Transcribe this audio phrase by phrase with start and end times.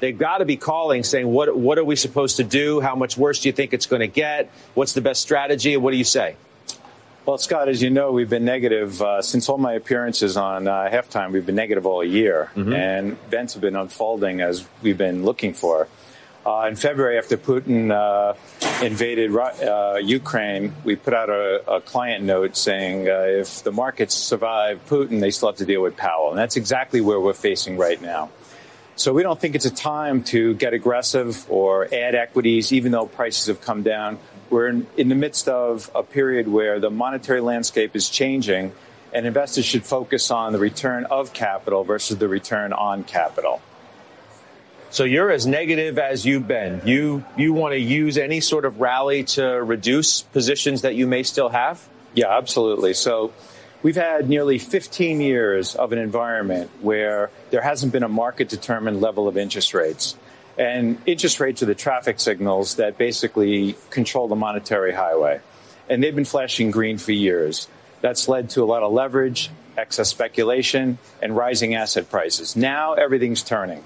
[0.00, 2.80] they've got to be calling saying, what, what are we supposed to do?
[2.80, 4.50] How much worse do you think it's going to get?
[4.74, 5.76] What's the best strategy?
[5.76, 6.36] What do you say?
[7.26, 10.88] Well, Scott, as you know, we've been negative uh, since all my appearances on uh,
[10.90, 11.30] halftime.
[11.32, 12.72] We've been negative all year, mm-hmm.
[12.72, 15.86] and events have been unfolding as we've been looking for.
[16.44, 18.34] Uh, in February, after Putin uh,
[18.82, 24.14] invaded uh, Ukraine, we put out a, a client note saying uh, if the markets
[24.14, 26.30] survive Putin, they still have to deal with Powell.
[26.30, 28.30] And that's exactly where we're facing right now.
[29.00, 33.06] So we don't think it's a time to get aggressive or add equities, even though
[33.06, 34.18] prices have come down.
[34.50, 38.72] We're in, in the midst of a period where the monetary landscape is changing,
[39.14, 43.62] and investors should focus on the return of capital versus the return on capital.
[44.90, 46.82] So you're as negative as you've been.
[46.84, 51.22] You you want to use any sort of rally to reduce positions that you may
[51.22, 51.88] still have?
[52.12, 52.92] Yeah, absolutely.
[52.92, 53.32] So
[53.82, 59.00] we've had nearly 15 years of an environment where there hasn't been a market determined
[59.00, 60.16] level of interest rates.
[60.58, 65.40] And interest rates are the traffic signals that basically control the monetary highway.
[65.88, 67.68] And they've been flashing green for years.
[68.00, 72.56] That's led to a lot of leverage, excess speculation, and rising asset prices.
[72.56, 73.84] Now everything's turning.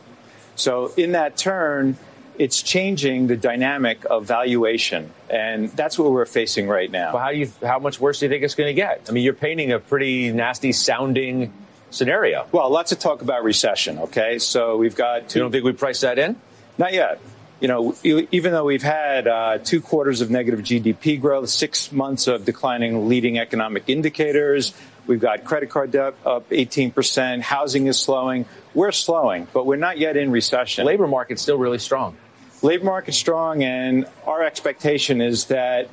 [0.56, 1.97] So in that turn,
[2.39, 7.13] it's changing the dynamic of valuation, and that's what we're facing right now.
[7.15, 7.51] Well, how do you?
[7.63, 9.07] How much worse do you think it's going to get?
[9.09, 11.53] I mean, you're painting a pretty nasty sounding
[11.91, 12.47] scenario.
[12.53, 13.99] Well, lots of talk about recession.
[13.99, 15.29] Okay, so we've got.
[15.29, 16.37] Two, you don't think we priced that in?
[16.79, 17.21] Not yet.
[17.61, 22.27] You know, even though we've had uh, two quarters of negative GDP growth, six months
[22.27, 24.75] of declining leading economic indicators,
[25.07, 28.47] we've got credit card debt up 18%, housing is slowing.
[28.75, 30.87] We're slowing, but we're not yet in recession.
[30.87, 32.17] Labor market's still really strong.
[32.63, 35.89] Labor market's strong, and our expectation is that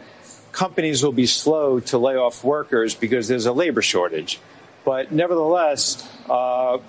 [0.51, 4.39] companies will be slow to lay off workers because there's a labor shortage.
[4.83, 6.79] But nevertheless, uh,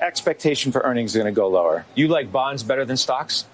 [0.00, 1.84] expectation for earnings is going to go lower.
[1.94, 3.44] You like bonds better than stocks?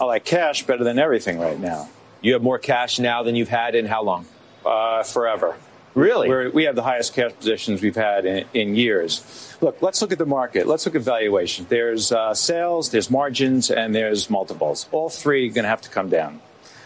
[0.00, 1.88] I like cash better than everything right now.
[2.20, 4.26] You have more cash now than you've had in how long?
[4.64, 5.56] Uh, forever.
[5.98, 6.28] Really?
[6.28, 9.56] We're, we have the highest cash positions we've had in, in, years.
[9.60, 10.66] Look, let's look at the market.
[10.66, 11.66] Let's look at valuation.
[11.68, 14.88] There's uh, sales, there's margins, and there's multiples.
[14.92, 16.40] All three are going to have to come down.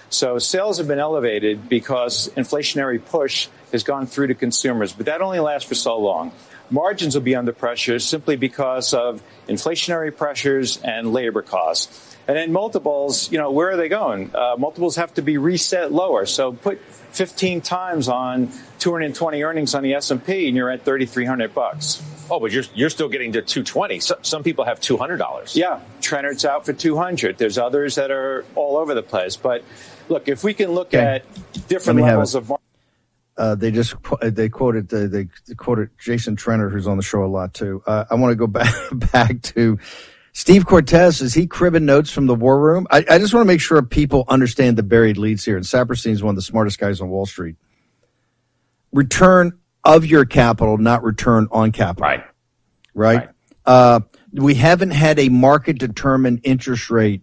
[0.09, 5.21] So sales have been elevated because inflationary push has gone through to consumers, but that
[5.23, 6.33] only lasts for so long
[6.73, 12.17] margins will be under pressure simply because of inflationary pressures and labor costs.
[12.27, 14.35] And then multiples, you know, where are they going?
[14.35, 16.25] Uh, multiples have to be reset lower.
[16.25, 18.49] So put 15 times on
[18.83, 22.03] 220 earnings on the S&P and you're at 3300 bucks.
[22.29, 24.01] Oh, but you're you're still getting to 220.
[24.01, 25.55] So, some people have $200.
[25.55, 27.39] Yeah, Trennert's out for 200.
[27.39, 29.37] There's others that are all over the place.
[29.37, 29.63] But
[30.09, 30.99] look, if we can look okay.
[30.99, 32.53] at different levels of
[33.37, 37.27] uh, they just they quoted they, they quoted Jason Trennert, who's on the show a
[37.27, 37.83] lot too.
[37.87, 38.75] Uh, I want to go back
[39.13, 39.79] back to
[40.33, 42.87] Steve Cortes, Is he cribbing notes from the war room?
[42.91, 45.57] I, I just want to make sure people understand the buried leads here.
[45.57, 47.57] And Saperstein is one of the smartest guys on Wall Street.
[48.93, 52.09] Return of your capital, not return on capital.
[52.09, 52.25] Right.
[52.95, 53.17] Right.
[53.17, 53.29] right.
[53.65, 54.01] Uh,
[54.33, 57.23] we haven't had a market determined interest rate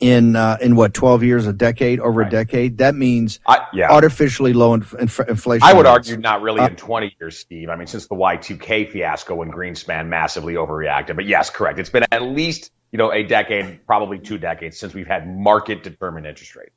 [0.00, 2.28] in uh, in what twelve years, a decade, over right.
[2.28, 2.78] a decade.
[2.78, 3.90] That means I, yeah.
[3.90, 5.66] artificially low inf- inf- inflation.
[5.66, 6.08] I would rates.
[6.08, 7.68] argue not really uh, in twenty years, Steve.
[7.68, 11.16] I mean, since the Y two K fiasco when Greenspan massively overreacted.
[11.16, 11.78] But yes, correct.
[11.78, 15.82] It's been at least you know a decade, probably two decades since we've had market
[15.82, 16.70] determined interest rate.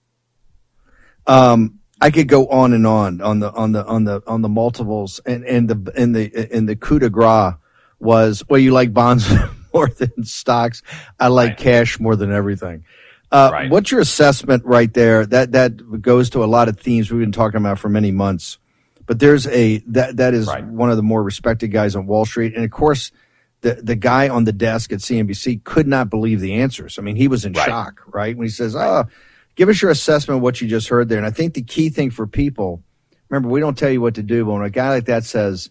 [1.28, 4.50] Um, I could go on and on on the on the on the on the
[4.50, 7.54] multiples and and the and the in the coup de grace
[8.00, 9.32] was well, you like bonds
[9.74, 10.82] more than stocks.
[11.20, 11.58] I like right.
[11.58, 12.84] cash more than everything.
[13.32, 13.72] Uh, right.
[13.72, 15.26] What's your assessment right there?
[15.26, 18.58] That that goes to a lot of themes we've been talking about for many months.
[19.06, 20.66] But there's a that that is right.
[20.66, 23.12] one of the more respected guys on Wall Street, and of course,
[23.62, 26.98] the the guy on the desk at CNBC could not believe the answers.
[26.98, 28.36] I mean, he was in shock, right?
[28.36, 29.06] When he says, "Oh,
[29.56, 31.90] give us your assessment of what you just heard there." And I think the key
[31.90, 32.84] thing for people,
[33.30, 35.70] remember, we don't tell you what to do, but when a guy like that says,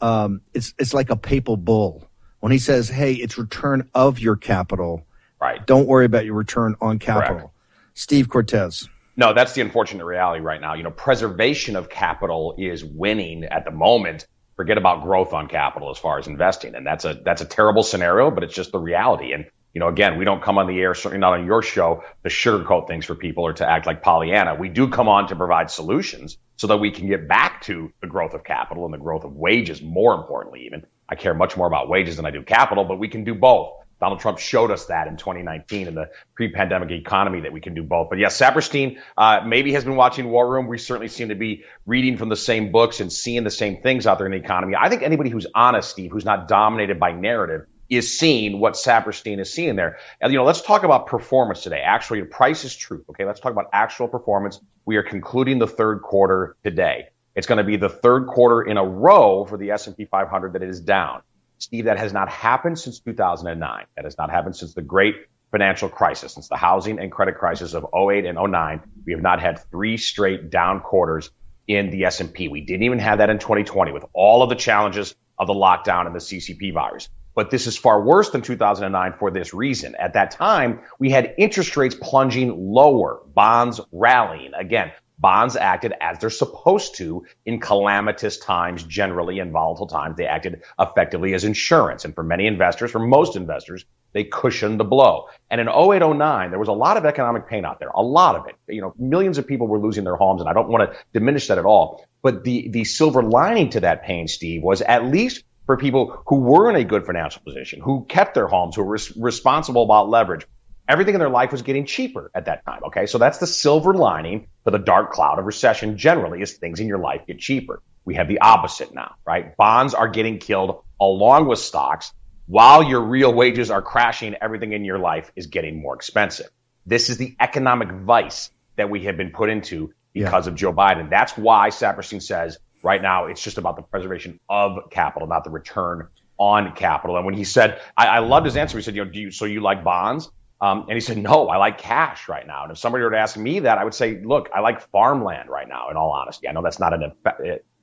[0.00, 2.08] um, "It's it's like a papal bull,"
[2.40, 5.06] when he says, "Hey, it's return of your capital."
[5.40, 5.64] Right.
[5.66, 7.36] Don't worry about your return on capital.
[7.36, 7.50] Correct.
[7.94, 8.88] Steve Cortes.
[9.16, 10.74] No, that's the unfortunate reality right now.
[10.74, 14.26] You know, preservation of capital is winning at the moment.
[14.56, 16.74] Forget about growth on capital as far as investing.
[16.74, 19.32] And that's a, that's a terrible scenario, but it's just the reality.
[19.32, 19.46] And,
[19.76, 22.30] you know, again, we don't come on the air, certainly not on your show, to
[22.30, 24.54] sugarcoat things for people or to act like Pollyanna.
[24.54, 28.06] We do come on to provide solutions so that we can get back to the
[28.06, 30.86] growth of capital and the growth of wages, more importantly, even.
[31.10, 33.74] I care much more about wages than I do capital, but we can do both.
[34.00, 37.82] Donald Trump showed us that in 2019 in the pre-pandemic economy that we can do
[37.82, 38.08] both.
[38.08, 40.68] But yes, Saperstein uh, maybe has been watching War Room.
[40.68, 44.06] We certainly seem to be reading from the same books and seeing the same things
[44.06, 44.74] out there in the economy.
[44.74, 49.40] I think anybody who's honest, Steve, who's not dominated by narrative, is seeing what Saperstein
[49.40, 49.98] is seeing there.
[50.20, 51.80] And, you know, let's talk about performance today.
[51.80, 53.04] Actually, the price is truth.
[53.10, 53.24] Okay.
[53.24, 54.60] Let's talk about actual performance.
[54.84, 57.08] We are concluding the third quarter today.
[57.34, 60.62] It's going to be the third quarter in a row for the S&P 500 that
[60.62, 61.22] it is down.
[61.58, 63.86] Steve, that has not happened since 2009.
[63.96, 65.14] That has not happened since the great
[65.50, 68.82] financial crisis, since the housing and credit crisis of 08 and 09.
[69.04, 71.30] We have not had three straight down quarters
[71.66, 72.48] in the S&P.
[72.48, 76.06] We didn't even have that in 2020 with all of the challenges of the lockdown
[76.06, 77.08] and the CCP virus.
[77.36, 79.94] But this is far worse than 2009 for this reason.
[79.94, 84.54] At that time, we had interest rates plunging lower, bonds rallying.
[84.54, 90.16] Again, bonds acted as they're supposed to in calamitous times, generally in volatile times.
[90.16, 92.06] They acted effectively as insurance.
[92.06, 93.84] And for many investors, for most investors,
[94.14, 95.26] they cushioned the blow.
[95.50, 98.46] And in 0809, there was a lot of economic pain out there, a lot of
[98.46, 98.54] it.
[98.66, 101.48] You know, millions of people were losing their homes, and I don't want to diminish
[101.48, 102.06] that at all.
[102.22, 106.40] But the, the silver lining to that pain, Steve, was at least for people who
[106.40, 110.08] were in a good financial position, who kept their homes, who were res- responsible about
[110.08, 110.46] leverage.
[110.88, 112.84] Everything in their life was getting cheaper at that time.
[112.84, 113.06] Okay.
[113.06, 116.86] So that's the silver lining for the dark cloud of recession generally is things in
[116.86, 117.82] your life get cheaper.
[118.04, 119.56] We have the opposite now, right?
[119.56, 122.12] Bonds are getting killed along with stocks
[122.46, 124.36] while your real wages are crashing.
[124.40, 126.48] Everything in your life is getting more expensive.
[126.86, 130.52] This is the economic vice that we have been put into because yeah.
[130.52, 131.10] of Joe Biden.
[131.10, 135.50] That's why Saperstein says Right now, it's just about the preservation of capital, not the
[135.50, 136.06] return
[136.38, 137.16] on capital.
[137.16, 138.78] And when he said, I, I loved his answer.
[138.78, 140.30] He said, you know, do you, so you like bonds?
[140.60, 142.62] Um, and he said, no, I like cash right now.
[142.62, 145.50] And if somebody were to ask me that, I would say, look, I like farmland
[145.50, 146.46] right now, in all honesty.
[146.48, 147.12] I know that's not an,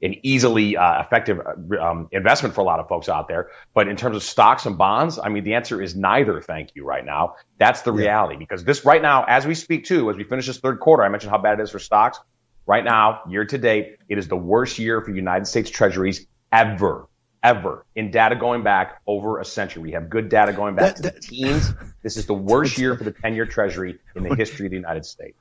[0.02, 3.50] an easily uh, effective uh, um, investment for a lot of folks out there.
[3.74, 6.86] But in terms of stocks and bonds, I mean, the answer is neither, thank you,
[6.86, 7.36] right now.
[7.60, 10.60] That's the reality because this right now, as we speak too, as we finish this
[10.60, 12.20] third quarter, I mentioned how bad it is for stocks.
[12.65, 17.07] Right now, year to date, it is the worst year for United States treasuries ever,
[17.42, 19.81] ever in data going back over a century.
[19.81, 21.74] We have good data going back that, to the teens.
[22.04, 24.77] This is the worst year for the 10 year treasury in the history of the
[24.77, 25.38] United States.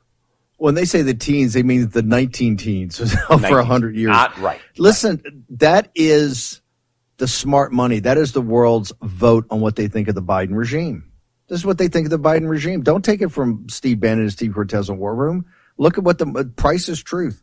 [0.57, 4.11] When they say the teens, they mean the 19 teens for 100 years.
[4.11, 4.61] Not right.
[4.77, 5.59] Listen, right.
[5.59, 6.61] that is
[7.19, 8.01] the smart money.
[8.01, 11.05] That is the world's vote on what they think of the Biden regime.
[11.49, 12.83] This is what they think of the Biden regime.
[12.83, 15.47] Don't take it from Steve Bannon and Steve Cortes in War Room.
[15.79, 17.43] Look at what the uh, price is truth.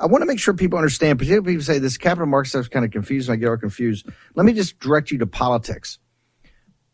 [0.00, 2.68] I want to make sure people understand, particularly people say this capital market stuff is
[2.68, 3.32] kind of confusing.
[3.32, 4.06] I get all confused.
[4.34, 5.98] Let me just direct you to politics.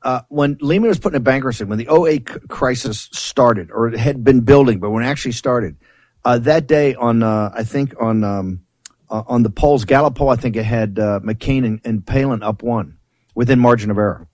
[0.03, 3.99] Uh, when Lehman was put in a bankruptcy, when the 08 crisis started, or it
[3.99, 5.77] had been building, but when it actually started,
[6.25, 8.61] uh, that day on, uh, I think on, um,
[9.11, 12.43] uh, on the polls, Gallup poll, I think it had uh, McCain and, and, Palin
[12.43, 12.99] up one
[13.35, 14.29] within margin of error.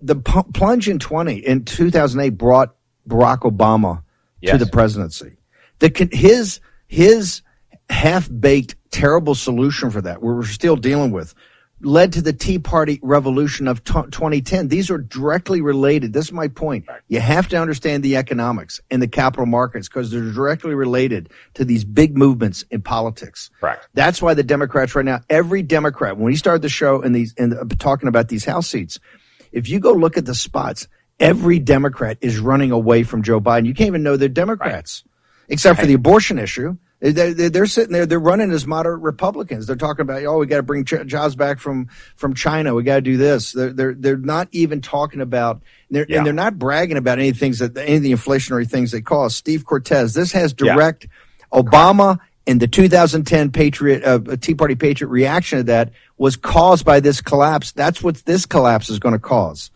[0.00, 2.74] The p- plunge in 20 in 2008 brought
[3.08, 4.02] Barack Obama
[4.40, 4.52] yes.
[4.52, 5.38] to the presidency.
[5.84, 7.42] The his his
[7.90, 11.34] half baked terrible solution for that, we're still dealing with,
[11.82, 14.68] led to the Tea Party revolution of t- 2010.
[14.68, 16.14] These are directly related.
[16.14, 16.86] This is my point.
[17.08, 21.66] You have to understand the economics and the capital markets because they're directly related to
[21.66, 23.50] these big movements in politics.
[23.60, 23.86] Correct.
[23.92, 27.34] That's why the Democrats right now, every Democrat, when we started the show and these
[27.36, 29.00] and the, talking about these House seats,
[29.52, 30.88] if you go look at the spots,
[31.20, 33.66] every Democrat is running away from Joe Biden.
[33.66, 35.02] You can't even know they're Democrats.
[35.04, 35.10] Right
[35.48, 36.76] except for the abortion issue.
[37.00, 38.06] They're, sitting there.
[38.06, 39.66] They're running as moderate Republicans.
[39.66, 42.74] They're talking about, oh, we got to bring jobs back from from China.
[42.74, 43.52] We got to do this.
[43.52, 45.62] They're they're they're not even talking about.
[45.90, 46.18] They're, yeah.
[46.18, 49.36] And they're not bragging about any things that any of the inflationary things they cause.
[49.36, 50.14] Steve Cortes.
[50.14, 51.06] This has direct
[51.52, 51.60] yeah.
[51.60, 57.00] Obama and the 2010 Patriot uh, Tea Party Patriot reaction to that was caused by
[57.00, 57.72] this collapse.
[57.72, 59.70] That's what this collapse is going to cause.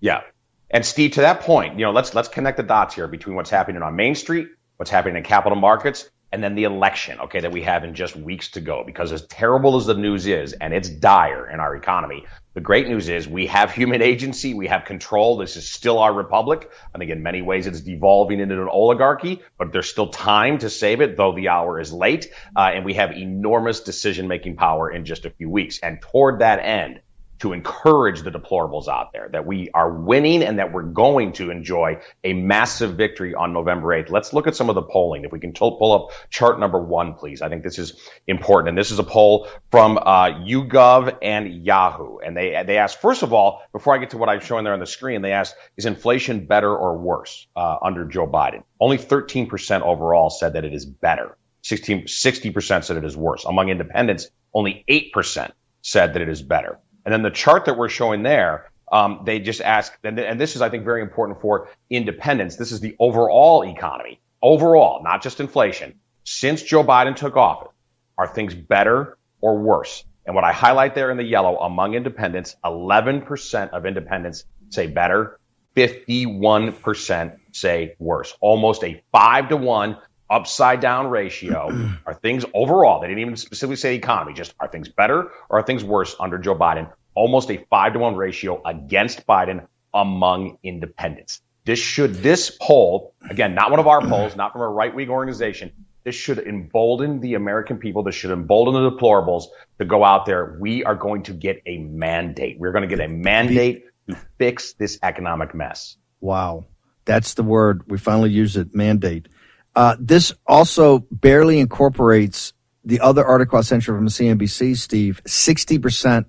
[0.00, 0.22] Yeah.
[0.70, 3.48] And Steve, to that point, you know, let's let's connect the dots here between what's
[3.48, 7.52] happening on Main Street what's happening in capital markets, and then the election, okay, that
[7.52, 8.84] we have in just weeks to go.
[8.84, 12.86] Because as terrible as the news is, and it's dire in our economy, the great
[12.86, 15.36] news is we have human agency, we have control.
[15.36, 16.70] This is still our republic.
[16.94, 20.70] I think in many ways it's devolving into an oligarchy, but there's still time to
[20.70, 22.30] save it, though the hour is late.
[22.56, 25.78] Uh, and we have enormous decision making power in just a few weeks.
[25.80, 27.00] And toward that end,
[27.40, 31.50] to encourage the deplorables out there that we are winning and that we're going to
[31.50, 34.10] enjoy a massive victory on November 8th.
[34.10, 35.24] Let's look at some of the polling.
[35.24, 37.42] If we can pull up chart number one, please.
[37.42, 38.70] I think this is important.
[38.70, 42.18] And this is a poll from uh, YouGov and Yahoo.
[42.18, 44.74] And they, they asked, first of all, before I get to what I'm showing there
[44.74, 48.64] on the screen, they asked, is inflation better or worse uh, under Joe Biden?
[48.80, 51.36] Only 13% overall said that it is better.
[51.62, 53.44] 16, 60% said it is worse.
[53.44, 55.52] Among independents, only 8%
[55.82, 56.78] said that it is better.
[57.08, 60.56] And then the chart that we're showing there, um, they just ask, and, and this
[60.56, 62.56] is, I think, very important for independence.
[62.56, 65.94] This is the overall economy, overall, not just inflation.
[66.24, 67.72] Since Joe Biden took office,
[68.18, 70.04] are things better or worse?
[70.26, 75.40] And what I highlight there in the yellow among independents, 11% of independents say better,
[75.76, 78.34] 51% say worse.
[78.42, 79.96] Almost a five to one
[80.30, 81.70] upside down ratio.
[82.06, 85.62] are things overall, they didn't even specifically say economy, just are things better or are
[85.62, 86.90] things worse under Joe Biden?
[87.14, 91.40] Almost a five to one ratio against Biden among independents.
[91.64, 95.10] This should, this poll, again, not one of our polls, not from a right wing
[95.10, 95.72] organization,
[96.08, 98.02] this should embolden the American people.
[98.02, 99.44] This should embolden the deplorables
[99.78, 100.56] to go out there.
[100.58, 102.58] We are going to get a mandate.
[102.58, 105.98] We're going to get a mandate to fix this economic mess.
[106.22, 106.64] Wow.
[107.04, 107.82] That's the word.
[107.88, 109.28] We finally use it mandate.
[109.74, 112.52] Uh, this also barely incorporates
[112.84, 116.24] the other article I sent you from CNBC, Steve 60%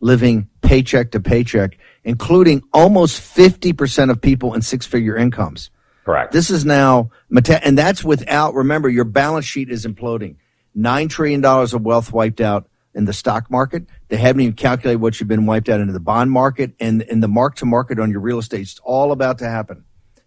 [0.00, 5.70] living paycheck to paycheck, including almost 50% of people in six figure incomes.
[6.04, 6.32] Correct.
[6.32, 10.36] This is now, and that's without, remember, your balance sheet is imploding.
[10.76, 13.86] $9 trillion of wealth wiped out in the stock market.
[14.08, 17.22] They haven't even calculated what you've been wiped out into the bond market and, and
[17.22, 18.60] the mark to market on your real estate.
[18.60, 19.84] It's all about to happen.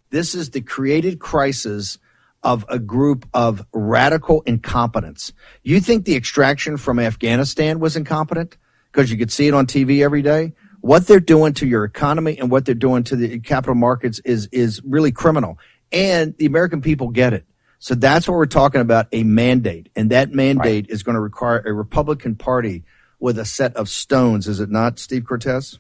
[0.10, 1.98] This is the created crisis
[2.44, 5.34] of a group of radical incompetence.
[5.64, 8.58] You think the extraction from Afghanistan was incompetent
[8.92, 10.54] because you could see it on TV every day?
[10.82, 14.48] what they're doing to your economy and what they're doing to the capital markets is
[14.52, 15.58] is really criminal.
[15.92, 17.46] And the American people get it.
[17.80, 19.90] So that's what we're talking about a mandate.
[19.96, 20.90] And that mandate right.
[20.90, 22.84] is going to require a Republican Party
[23.20, 25.80] with a set of stones, is it not, Steve Cortes?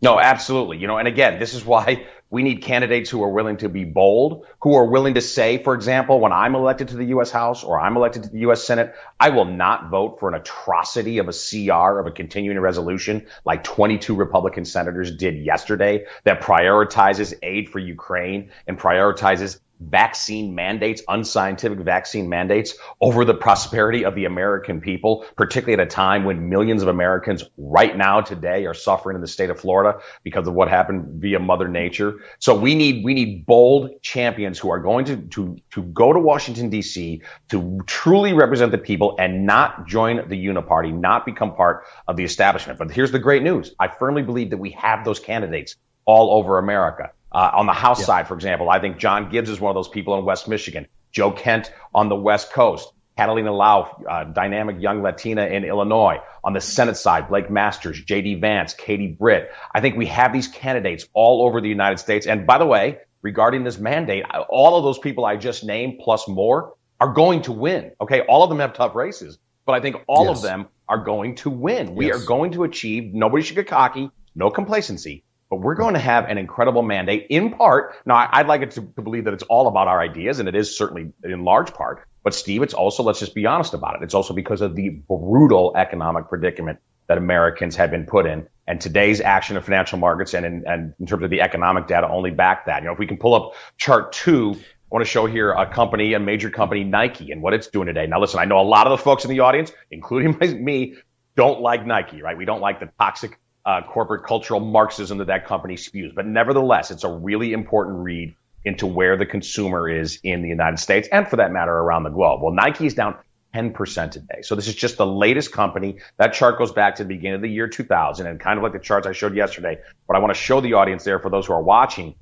[0.00, 0.78] No, absolutely.
[0.78, 3.84] You know, and again, this is why we need candidates who are willing to be
[3.84, 7.30] bold, who are willing to say, for example, when I'm elected to the U.S.
[7.30, 8.62] House or I'm elected to the U.S.
[8.62, 13.26] Senate, I will not vote for an atrocity of a CR, of a continuing resolution
[13.44, 21.02] like 22 Republican senators did yesterday that prioritizes aid for Ukraine and prioritizes vaccine mandates,
[21.08, 26.48] unscientific vaccine mandates over the prosperity of the American people, particularly at a time when
[26.48, 30.54] millions of Americans right now today are suffering in the state of Florida because of
[30.54, 32.16] what happened via mother nature.
[32.38, 36.18] So we need, we need bold champions who are going to, to, to go to
[36.18, 41.84] Washington DC to truly represent the people and not join the uniparty, not become part
[42.06, 42.78] of the establishment.
[42.78, 43.74] But here's the great news.
[43.78, 47.10] I firmly believe that we have those candidates all over America.
[47.30, 48.06] Uh, on the House yeah.
[48.06, 50.86] side, for example, I think John Gibbs is one of those people in West Michigan.
[51.12, 52.92] Joe Kent on the West Coast.
[53.18, 56.18] Catalina Lauf, uh, dynamic young Latina in Illinois.
[56.44, 58.36] On the Senate side, Blake Masters, J.D.
[58.36, 59.50] Vance, Katie Britt.
[59.74, 62.28] I think we have these candidates all over the United States.
[62.28, 66.28] And by the way, regarding this mandate, all of those people I just named plus
[66.28, 67.90] more are going to win.
[68.00, 68.20] Okay.
[68.20, 70.36] All of them have tough races, but I think all yes.
[70.36, 71.96] of them are going to win.
[71.96, 72.22] We yes.
[72.22, 76.26] are going to achieve, nobody should get cocky, no complacency but we're going to have
[76.26, 77.94] an incredible mandate in part.
[78.04, 80.54] Now, I'd like it to, to, believe that it's all about our ideas, and it
[80.54, 82.06] is certainly in large part.
[82.22, 84.02] But Steve, it's also, let's just be honest about it.
[84.02, 88.46] It's also because of the brutal economic predicament that Americans have been put in.
[88.66, 92.06] And today's action of financial markets and in, and in terms of the economic data
[92.06, 92.82] only back that.
[92.82, 95.66] You know, if we can pull up chart two, I want to show here a
[95.66, 98.06] company, a major company, Nike, and what it's doing today.
[98.06, 100.96] Now, listen, I know a lot of the folks in the audience, including me,
[101.34, 102.36] don't like Nike, right?
[102.36, 103.38] We don't like the toxic
[103.68, 106.12] uh, corporate cultural Marxism that that company spews.
[106.16, 108.34] But nevertheless, it's a really important read
[108.64, 112.10] into where the consumer is in the United States and for that matter around the
[112.10, 112.40] globe.
[112.42, 113.16] Well, Nike is down
[113.54, 114.40] 10% today.
[114.40, 115.98] So this is just the latest company.
[116.16, 118.72] That chart goes back to the beginning of the year 2000 and kind of like
[118.72, 119.78] the charts I showed yesterday.
[120.06, 122.14] What I want to show the audience there for those who are watching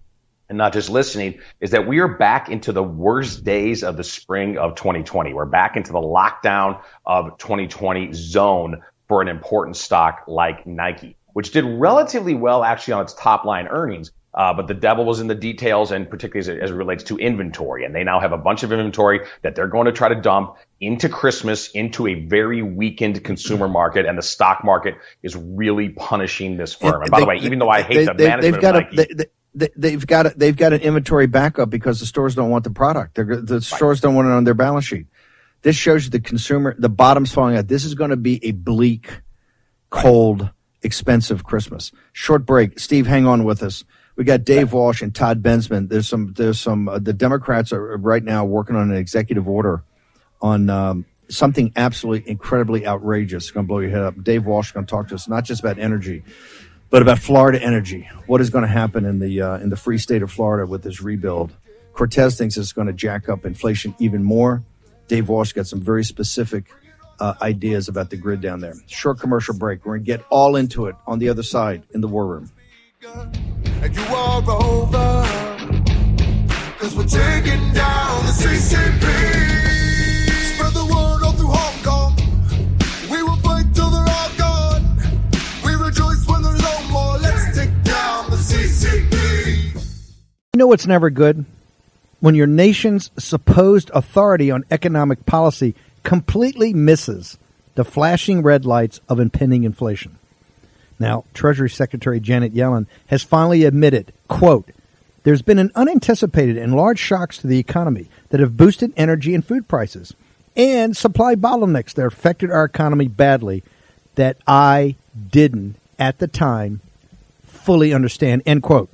[0.49, 4.05] and not just listening is that we are back into the worst days of the
[4.05, 5.33] spring of 2020.
[5.33, 11.51] We're back into the lockdown of 2020 zone for an important stock like Nike which
[11.51, 14.11] did relatively well actually on its top line earnings.
[14.33, 17.05] Uh, but the devil was in the details and particularly as it, as it, relates
[17.05, 17.85] to inventory.
[17.85, 20.57] And they now have a bunch of inventory that they're going to try to dump
[20.81, 24.07] into Christmas, into a very weakened consumer market.
[24.07, 27.03] And the stock market is really punishing this firm.
[27.03, 28.77] And by they, the way, even though I hate they, the they, management they've got
[28.77, 29.25] of Nike, a,
[29.55, 32.71] they, they've got a, they've got an inventory backup because the stores don't want the
[32.71, 33.15] product.
[33.15, 33.63] They're, the right.
[33.63, 35.09] stores don't want it on their balance sheet.
[35.61, 37.69] This shows you the consumer, the bottom's falling out.
[37.69, 39.21] This is going to be a bleak,
[39.91, 40.51] cold,
[40.87, 41.93] expensive Christmas.
[42.13, 42.79] Short break.
[42.81, 43.85] Steve, hang on with us.
[44.17, 45.91] We got Dave Walsh and Todd Bensman.
[45.91, 46.33] There's some.
[46.33, 46.89] There's some.
[46.89, 49.83] Uh, the Democrats are right now working on an executive order
[50.41, 53.45] on um, something absolutely incredibly outrageous.
[53.45, 54.23] It's going to blow your head up.
[54.23, 56.23] Dave Walsh is going to talk to us not just about energy,
[56.89, 58.09] but about Florida energy.
[58.27, 60.83] What is going to happen in the uh, in the free state of Florida with
[60.83, 61.53] this rebuild?
[61.93, 64.63] Cortes thinks it's going to jack up inflation even more.
[65.09, 66.73] Dave Walsh got some very specific
[67.21, 68.75] uh, ideas about the grid down there.
[68.87, 69.85] Short commercial break.
[69.85, 72.51] We're going to get all into it on the other side in the war room.
[73.05, 75.25] And you are over,
[76.79, 79.05] cause we're taking down the CCP.
[80.55, 82.17] Spread the word all through Hong Kong.
[83.11, 84.99] We will fight till they're all gone.
[85.65, 87.19] We rejoice when there's no more.
[87.19, 89.75] Let's take down the CCP.
[90.55, 91.45] You know what's never good?
[92.21, 95.75] When your nation's supposed authority on economic policy–
[96.07, 97.37] completely misses
[97.75, 100.17] the flashing red lights of impending inflation.
[101.01, 104.71] Now, Treasury Secretary Janet Yellen has finally admitted, quote,
[105.25, 109.45] there's been an unanticipated and large shocks to the economy that have boosted energy and
[109.45, 110.15] food prices
[110.57, 113.65] and supply bottlenecks that affected our economy badly
[114.15, 114.95] that I
[115.33, 116.83] didn't at the time
[117.43, 118.43] fully understand.
[118.47, 118.91] End quote.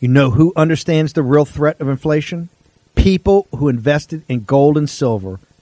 [0.00, 2.48] You know who understands the real threat of inflation?
[2.94, 5.40] People who invested in gold and silver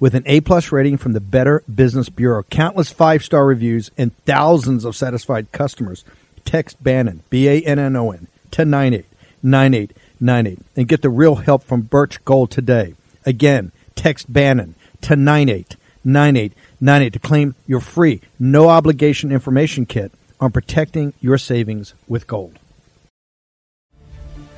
[0.00, 4.16] With an A plus rating from the Better Business Bureau, countless five star reviews, and
[4.24, 6.04] thousands of satisfied customers,
[6.44, 11.62] text Bannon, B A N N O N, to 989898 and get the real help
[11.62, 12.94] from Birch Gold today.
[13.26, 21.12] Again, text Bannon to 989898 to claim your free, no obligation information kit on protecting
[21.20, 22.58] your savings with gold.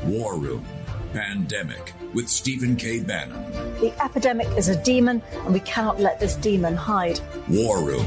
[0.05, 0.65] War Room
[1.13, 3.01] Pandemic with Stephen K.
[3.01, 3.53] Bannon.
[3.79, 7.21] The epidemic is a demon, and we cannot let this demon hide.
[7.47, 8.07] War Room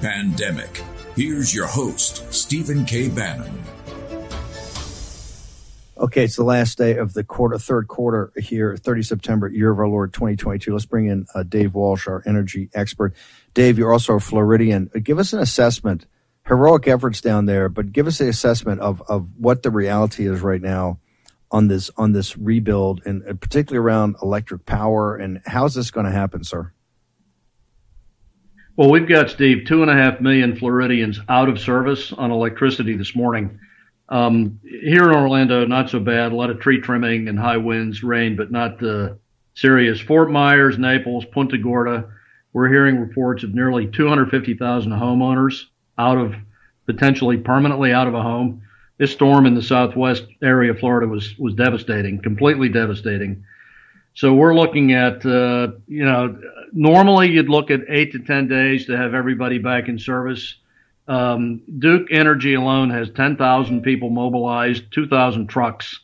[0.00, 0.82] Pandemic.
[1.14, 3.10] Here's your host, Stephen K.
[3.10, 3.62] Bannon.
[5.98, 9.78] Okay, it's the last day of the quarter, third quarter here, 30 September, year of
[9.78, 10.72] our Lord 2022.
[10.72, 13.14] Let's bring in uh, Dave Walsh, our energy expert.
[13.52, 14.90] Dave, you're also a Floridian.
[14.96, 16.06] Uh, give us an assessment,
[16.46, 20.40] heroic efforts down there, but give us the assessment of, of what the reality is
[20.40, 20.98] right now
[21.50, 26.12] on this on this rebuild, and particularly around electric power, and how's this going to
[26.12, 26.72] happen, sir?
[28.76, 32.96] Well, we've got Steve two and a half million Floridians out of service on electricity
[32.96, 33.58] this morning.
[34.08, 36.32] Um, here in Orlando, not so bad.
[36.32, 39.14] A lot of tree trimming and high winds, rain, but not uh,
[39.54, 40.00] serious.
[40.00, 42.08] Fort Myers, Naples, Punta Gorda,
[42.52, 45.64] we're hearing reports of nearly 250,000 homeowners
[45.98, 46.34] out of
[46.86, 48.62] potentially permanently out of a home.
[49.00, 53.42] This storm in the southwest area of Florida was was devastating, completely devastating.
[54.12, 56.38] So we're looking at, uh, you know,
[56.74, 60.56] normally you'd look at eight to ten days to have everybody back in service.
[61.08, 65.98] Um, Duke Energy alone has 10,000 people mobilized, 2,000 trucks.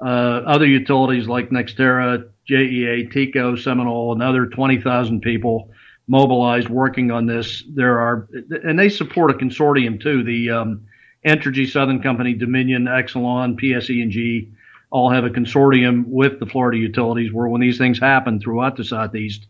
[0.00, 5.70] Uh, other utilities like NextEra, JEA, TECO, Seminole, another 20,000 people
[6.06, 7.62] mobilized working on this.
[7.68, 8.26] There are,
[8.64, 10.24] and they support a consortium too.
[10.24, 10.87] The um,
[11.28, 14.50] Entergy Southern Company, Dominion, Exelon, PSE&G
[14.90, 18.84] all have a consortium with the Florida utilities where when these things happen throughout the
[18.84, 19.46] Southeast,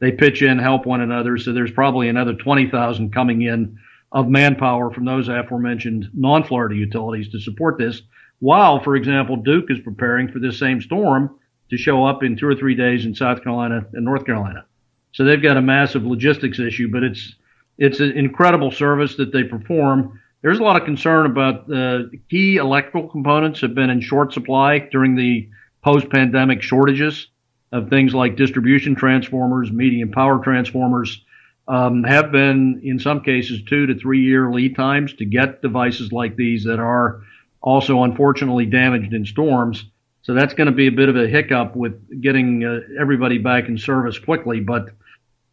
[0.00, 1.38] they pitch in, help one another.
[1.38, 3.78] So there's probably another 20,000 coming in
[4.10, 8.02] of manpower from those aforementioned non-Florida utilities to support this.
[8.40, 11.38] While, for example, Duke is preparing for this same storm
[11.70, 14.66] to show up in two or three days in South Carolina and North Carolina.
[15.12, 17.34] So they've got a massive logistics issue, but it's
[17.78, 20.20] it's an incredible service that they perform.
[20.42, 24.80] There's a lot of concern about uh, key electrical components have been in short supply
[24.80, 25.48] during the
[25.82, 27.28] post-pandemic shortages
[27.70, 31.24] of things like distribution transformers, medium power transformers,
[31.68, 36.10] um, have been in some cases two to three year lead times to get devices
[36.10, 37.22] like these that are
[37.60, 39.84] also unfortunately damaged in storms.
[40.22, 43.68] So that's going to be a bit of a hiccup with getting uh, everybody back
[43.68, 44.90] in service quickly, but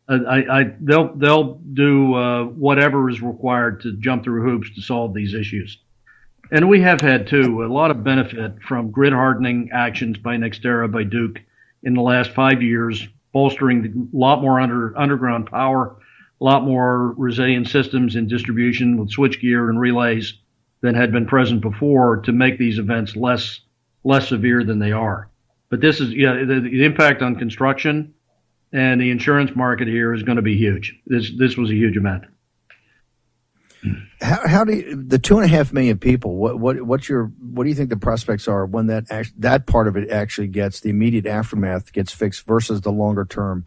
[0.10, 5.14] I, I, they'll they'll do uh, whatever is required to jump through hoops to solve
[5.14, 5.78] these issues.
[6.52, 10.92] And we have had too a lot of benefit from grid hardening actions by NextEra
[10.92, 11.40] by Duke
[11.84, 15.98] in the last five years, bolstering a lot more under underground power,
[16.42, 20.34] a lot more resilient systems in distribution with switchgear and relays
[20.82, 23.60] than had been present before to make these events less
[24.04, 25.30] less severe than they are.
[25.70, 28.16] But this is yeah the, the impact on construction
[28.72, 30.96] and the insurance market here is going to be huge.
[31.06, 32.26] This this was a huge event.
[34.22, 36.36] How, how do you, the two and a half million people?
[36.36, 39.66] What what what's your what do you think the prospects are when that act, that
[39.66, 43.66] part of it actually gets the immediate aftermath gets fixed versus the longer term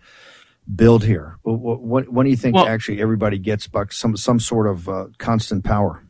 [0.74, 1.38] build here?
[1.42, 5.06] What, what when do you think well, actually everybody gets some some sort of uh,
[5.18, 6.04] constant power?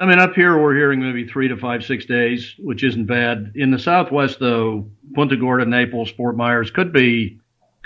[0.00, 3.52] I mean, up here we're hearing maybe three to five, six days, which isn't bad.
[3.56, 7.37] In the Southwest, though, Punta Gorda, Naples, Fort Myers could be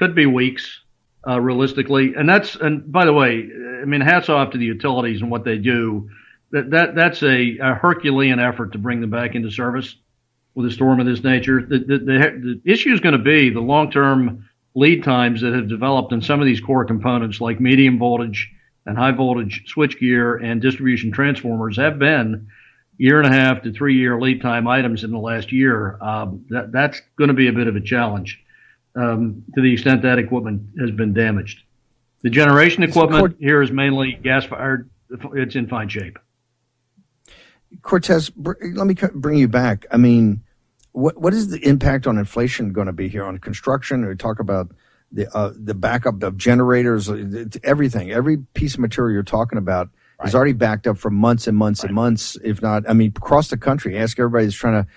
[0.02, 0.80] could be weeks,
[1.28, 2.14] uh, realistically.
[2.16, 3.48] And that's and by the way,
[3.80, 6.10] I mean, hats off to the utilities and what they do.
[6.50, 9.94] That that that's a, a Herculean effort to bring them back into service
[10.56, 11.62] with a storm of this nature.
[11.62, 15.54] The the, the, the issue is going to be the long term lead times that
[15.54, 18.50] have developed in some of these core components like medium voltage
[18.86, 22.48] and high voltage switchgear and distribution transformers have been
[22.96, 25.96] year and a half to three year lead time items in the last year.
[26.02, 28.41] Um, that, that's going to be a bit of a challenge
[28.94, 31.62] um, to the extent that equipment has been damaged.
[32.22, 34.88] The generation equipment here is mainly gas fired.
[35.10, 36.18] It's in fine shape.
[37.82, 39.86] Cortes, let me bring you back.
[39.90, 40.42] I mean,
[40.92, 44.06] what what is the impact on inflation going to be here on construction?
[44.06, 44.70] We talk about
[45.10, 47.10] the uh, the backup of generators,
[47.62, 50.28] everything, every piece of material you're talking about right.
[50.28, 51.88] is already backed up for months and months right.
[51.88, 53.98] and months, if not, I mean, across the country.
[53.98, 54.90] Ask everybody who's trying to,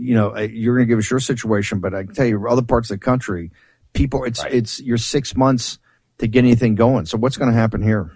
[0.00, 2.62] you know, you're going to give us your situation, but I can tell you, other
[2.62, 3.52] parts of the country,
[3.92, 4.52] people, it's right.
[4.52, 5.78] it's you're six months
[6.18, 7.04] to get anything going.
[7.04, 8.12] So what's going to happen here?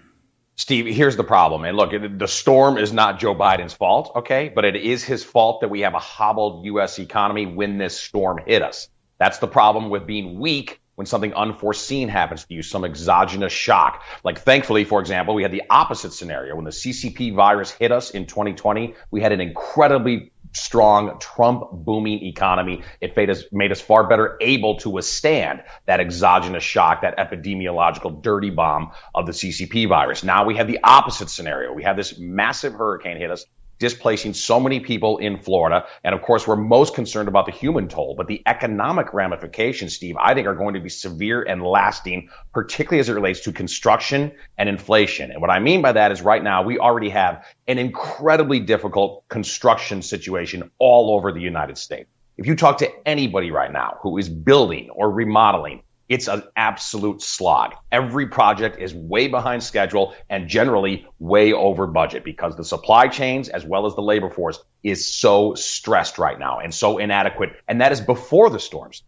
[0.55, 1.65] Steve, here's the problem.
[1.65, 4.51] And look, the storm is not Joe Biden's fault, okay?
[4.53, 6.97] But it is his fault that we have a hobbled U.S.
[6.97, 8.87] economy when this storm hit us.
[9.19, 14.01] That's the problem with being weak when something unforeseen happens to you, some exogenous shock.
[14.23, 16.55] Like thankfully, for example, we had the opposite scenario.
[16.55, 22.23] When the CCP virus hit us in 2020, we had an incredibly strong Trump booming
[22.25, 22.83] economy.
[23.01, 28.21] It made us, made us far better able to withstand that exogenous shock, that epidemiological
[28.21, 30.23] dirty bomb of the CCP virus.
[30.23, 31.73] Now we have the opposite scenario.
[31.73, 33.45] We have this massive hurricane hit us
[33.79, 35.85] displacing so many people in Florida.
[36.03, 40.15] And of course, we're most concerned about the human toll, but the economic ramifications, Steve,
[40.19, 44.31] I think are going to be severe and lasting, particularly as it relates to construction
[44.57, 45.31] and inflation.
[45.31, 49.27] And what I mean by that is right now we already have an incredibly difficult
[49.27, 52.09] construction situation all over the United States.
[52.37, 57.21] If you talk to anybody right now who is building or remodeling, it's an absolute
[57.21, 57.73] slog.
[57.91, 63.49] Every project is way behind schedule and generally way over budget because the supply chains
[63.49, 67.53] as well as the labor force is so stressed right now and so inadequate.
[67.67, 69.03] And that is before the storms.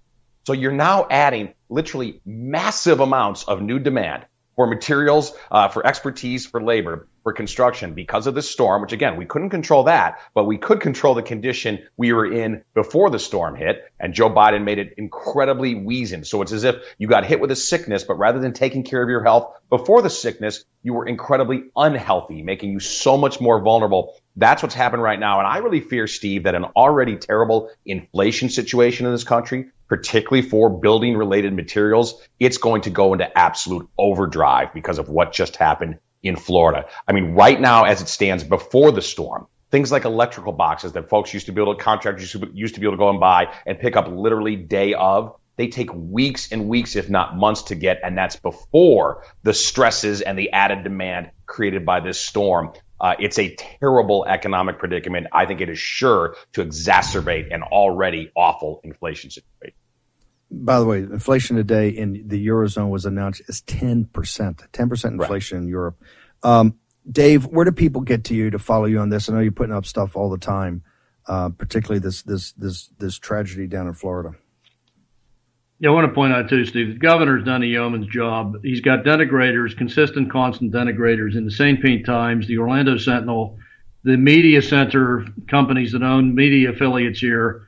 [0.46, 6.48] So you're now adding literally massive amounts of new demand for materials, uh, for expertise,
[6.48, 10.46] for labor, for construction because of the storm, which again, we couldn't control that, but
[10.46, 13.84] we could control the condition we were in before the storm hit.
[14.00, 16.26] And Joe Biden made it incredibly weazened.
[16.26, 19.04] So it's as if you got hit with a sickness, but rather than taking care
[19.04, 23.60] of your health before the sickness, you were incredibly unhealthy, making you so much more
[23.62, 24.16] vulnerable.
[24.38, 25.40] That's what's happened right now.
[25.40, 30.48] And I really fear, Steve, that an already terrible inflation situation in this country particularly
[30.48, 35.56] for building related materials, it's going to go into absolute overdrive because of what just
[35.56, 36.88] happened in Florida.
[37.08, 41.10] I mean, right now, as it stands before the storm, things like electrical boxes that
[41.10, 43.54] folks used to be able to, contractors used to be able to go and buy
[43.66, 47.76] and pick up literally day of, they take weeks and weeks, if not months to
[47.76, 48.00] get.
[48.04, 52.74] And that's before the stresses and the added demand created by this storm.
[53.00, 55.28] Uh, it's a terrible economic predicament.
[55.32, 59.77] I think it is sure to exacerbate an already awful inflation situation.
[60.50, 65.20] By the way, inflation today in the eurozone was announced as ten percent, ten percent
[65.20, 65.64] inflation right.
[65.64, 66.02] in Europe.
[66.44, 66.76] Um,
[67.10, 69.30] Dave, where do people get to you to follow you on this?
[69.30, 70.84] I know you're putting up stuff all the time,
[71.28, 74.36] uh, particularly this this this this tragedy down in Florida.
[75.80, 76.88] Yeah, I want to point out too, Steve.
[76.88, 78.64] The governor's done a yeoman's job.
[78.64, 81.80] He's got denigrators, consistent, constant denigrators in the St.
[81.82, 83.60] Pete Times, the Orlando Sentinel,
[84.04, 87.67] the media center companies that own media affiliates here.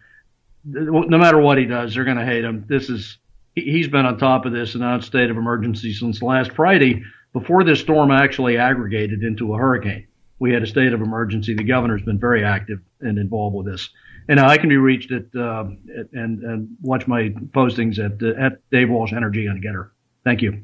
[0.65, 2.65] No matter what he does, they're going to hate him.
[2.67, 3.17] This is
[3.55, 7.79] he's been on top of this announced state of emergency since last Friday, before this
[7.79, 10.07] storm actually aggregated into a hurricane.
[10.39, 11.53] We had a state of emergency.
[11.53, 13.89] The governor's been very active and involved with this
[14.29, 15.65] and I can be reached at, uh,
[15.97, 19.89] at and and watch my postings at uh, at Dave Walsh Energy on GETTR.
[20.23, 20.61] Thank you.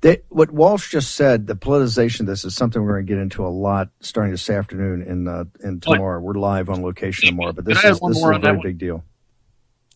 [0.00, 3.20] They, what Walsh just said, the politicization of this is something we're going to get
[3.20, 6.20] into a lot starting this afternoon and uh, and tomorrow.
[6.20, 9.04] We're live on location tomorrow, but this is this is a very big deal.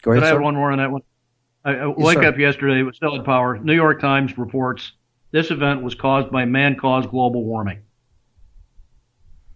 [0.02, 0.24] Go ahead.
[0.24, 1.02] I have one more on that one?
[1.64, 2.26] I, I yes, wake sir.
[2.26, 3.58] up yesterday with Stellar Power.
[3.58, 4.92] New York Times reports
[5.30, 7.80] this event was caused by man-caused global warming.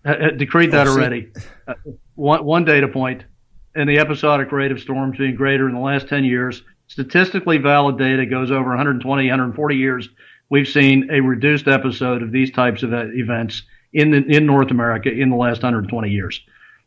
[0.05, 1.33] I, I decreed that oh, already.
[1.69, 1.75] Uh,
[2.15, 3.25] one, one data point
[3.75, 6.63] and the episodic rate of storms being greater in the last 10 years.
[6.89, 10.09] Statistically valid data goes over 120, 140 years.
[10.49, 14.71] We've seen a reduced episode of these types of uh, events in the, in North
[14.71, 16.41] America in the last 120 years.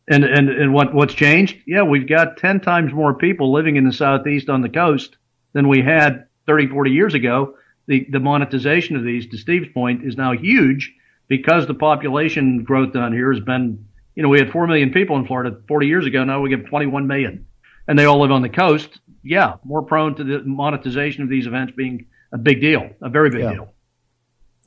[0.10, 1.58] And, and, and what, what's changed?
[1.68, 5.18] Yeah, we've got 10 times more people living in the Southeast on the coast
[5.54, 7.56] than we had 30, 40 years ago.
[7.88, 10.94] The, the monetization of these, to Steve's point, is now huge
[11.28, 13.86] because the population growth down here has been
[14.20, 16.26] you know, we had 4 million people in Florida 40 years ago.
[16.26, 17.46] Now we have 21 million
[17.88, 19.00] and they all live on the coast.
[19.24, 19.54] Yeah.
[19.64, 23.44] More prone to the monetization of these events being a big deal, a very big
[23.44, 23.54] yeah.
[23.54, 23.74] deal.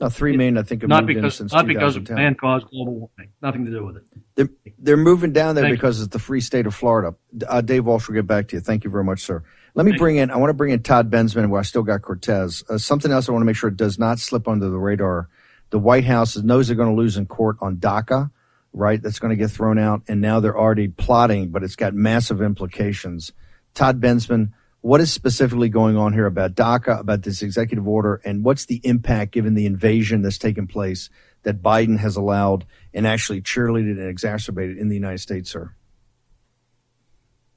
[0.01, 2.67] Now, three million, I think, have not moved because, in since not because of man-caused
[2.69, 3.31] global warming.
[3.41, 4.03] Nothing to do with it.
[4.35, 7.15] They're, they're moving down there Thank because it's the free state of Florida.
[7.47, 8.59] Uh, Dave Walsh will get back to you.
[8.59, 9.43] Thank you very much, sir.
[9.75, 10.29] Let me bring in.
[10.29, 11.49] I want to bring in Todd Bensman.
[11.49, 12.63] Where I still got Cortes.
[12.69, 15.29] Uh, something else I want to make sure it does not slip under the radar.
[15.69, 18.29] The White House knows they're going to lose in court on DACA,
[18.73, 19.01] right?
[19.01, 22.41] That's going to get thrown out, and now they're already plotting, but it's got massive
[22.41, 23.31] implications.
[23.73, 24.51] Todd Bensman,
[24.83, 28.81] what is specifically going on here about DACA, about this executive order, and what's the
[28.83, 31.09] impact given the invasion that's taken place
[31.43, 35.73] that Biden has allowed and actually cheerleaded and exacerbated in the United States, sir?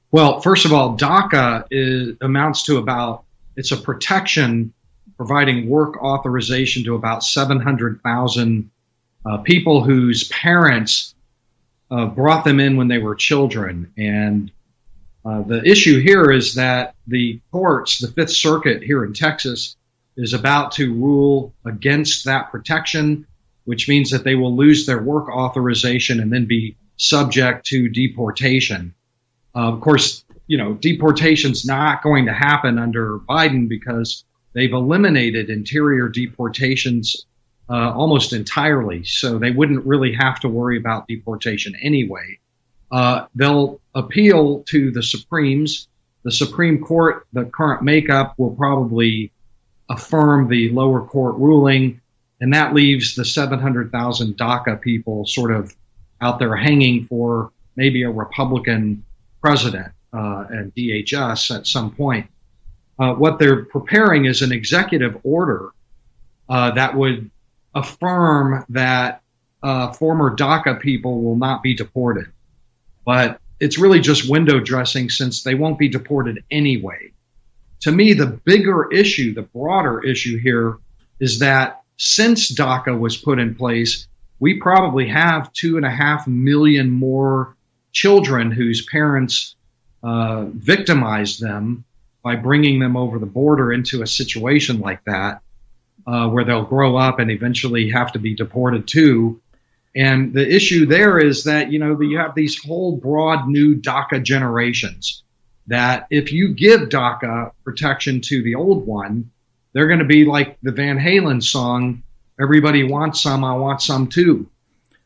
[0.09, 3.25] Well, first of all, DACA is, amounts to about
[3.57, 4.73] it's a protection
[5.17, 8.71] providing work authorization to about 700,000
[9.25, 11.13] uh, people whose parents
[11.91, 13.91] uh, brought them in when they were children.
[13.97, 14.49] And
[15.27, 19.75] uh, the issue here is that the courts, the Fifth Circuit here in Texas,
[20.15, 23.27] is about to rule against that protection,
[23.65, 28.95] which means that they will lose their work authorization and then be subject to deportation.
[29.53, 35.49] Uh, of course, you know, deportation's not going to happen under Biden because they've eliminated
[35.49, 37.25] interior deportations
[37.69, 42.39] uh, almost entirely, so they wouldn't really have to worry about deportation anyway.
[42.89, 45.87] Uh, they'll appeal to the Supremes.
[46.23, 49.31] The Supreme Court, the current makeup, will probably
[49.89, 52.01] affirm the lower court ruling,
[52.39, 55.75] and that leaves the 700,000 DACA people sort of
[56.21, 59.03] out there hanging for maybe a Republican
[59.41, 62.29] president uh, and DHS at some point.
[62.99, 65.71] Uh, what they're preparing is an executive order
[66.49, 67.29] uh, that would
[67.73, 69.21] affirm that
[69.63, 72.31] uh, former DACA people will not be deported.
[73.05, 77.11] But it's really just window dressing since they won't be deported anyway.
[77.81, 80.77] To me, the bigger issue, the broader issue here
[81.19, 84.07] is that since DACA was put in place,
[84.39, 87.55] we probably have two and a half million more
[87.91, 89.55] children whose parents
[90.03, 91.83] uh, victimized them
[92.23, 95.41] by bringing them over the border into a situation like that,
[96.05, 99.41] uh, where they'll grow up and eventually have to be deported too.
[99.97, 104.21] And the issue there is that, you know, you have these whole broad new DACA
[104.21, 105.23] generations
[105.65, 109.31] that if you give DACA protection to the old one,
[109.73, 112.03] they're going to be like the Van Halen song,
[112.39, 114.47] Everybody Wants Some, I Want Some Too.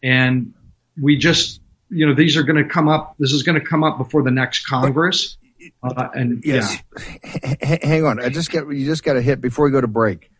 [0.04, 0.54] And
[1.02, 3.84] we just, you know, these are going to come up, this is going to come
[3.84, 5.38] up before the next Congress.
[5.84, 7.56] Uh, and yes, yeah.
[7.62, 8.20] H- hang on.
[8.20, 10.32] I just get you just got to hit before we go to break.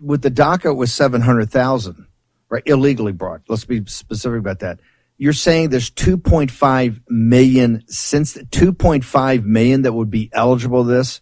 [0.00, 2.06] With the DACA, it was seven hundred thousand,
[2.54, 2.62] right?
[2.66, 3.40] Illegally brought.
[3.48, 4.78] Let's be specific about that.
[5.18, 11.20] You're saying there's 2.5 million since 2.5 million that would be eligible this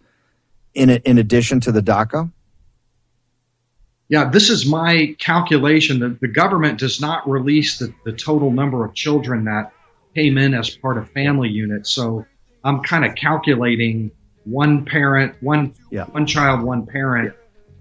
[0.75, 2.31] in a, in addition to the DACA.
[4.09, 6.01] Yeah, this is my calculation.
[6.01, 9.73] that the government does not release the, the total number of children that
[10.15, 11.91] came in as part of family units.
[11.91, 12.27] So
[12.63, 14.11] I'm kind of calculating
[14.45, 16.05] one parent, one yeah.
[16.05, 17.35] one child, one parent.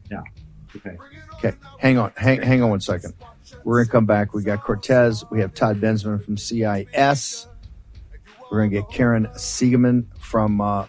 [0.09, 0.21] Yeah.
[0.73, 0.95] Okay.
[1.33, 1.57] Okay.
[1.79, 2.13] Hang on.
[2.15, 3.13] Hang, hang on one second.
[3.63, 4.33] We're going to come back.
[4.33, 5.23] We got Cortes.
[5.29, 7.47] We have Todd Bensman from CIS.
[8.51, 10.87] We're going to get Karen Siegemund from uh,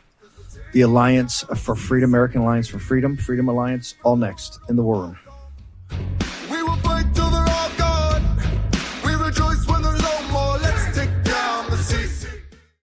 [0.72, 5.02] the Alliance for Freedom, American Alliance for Freedom, Freedom Alliance, all next in the War
[5.02, 5.18] Room.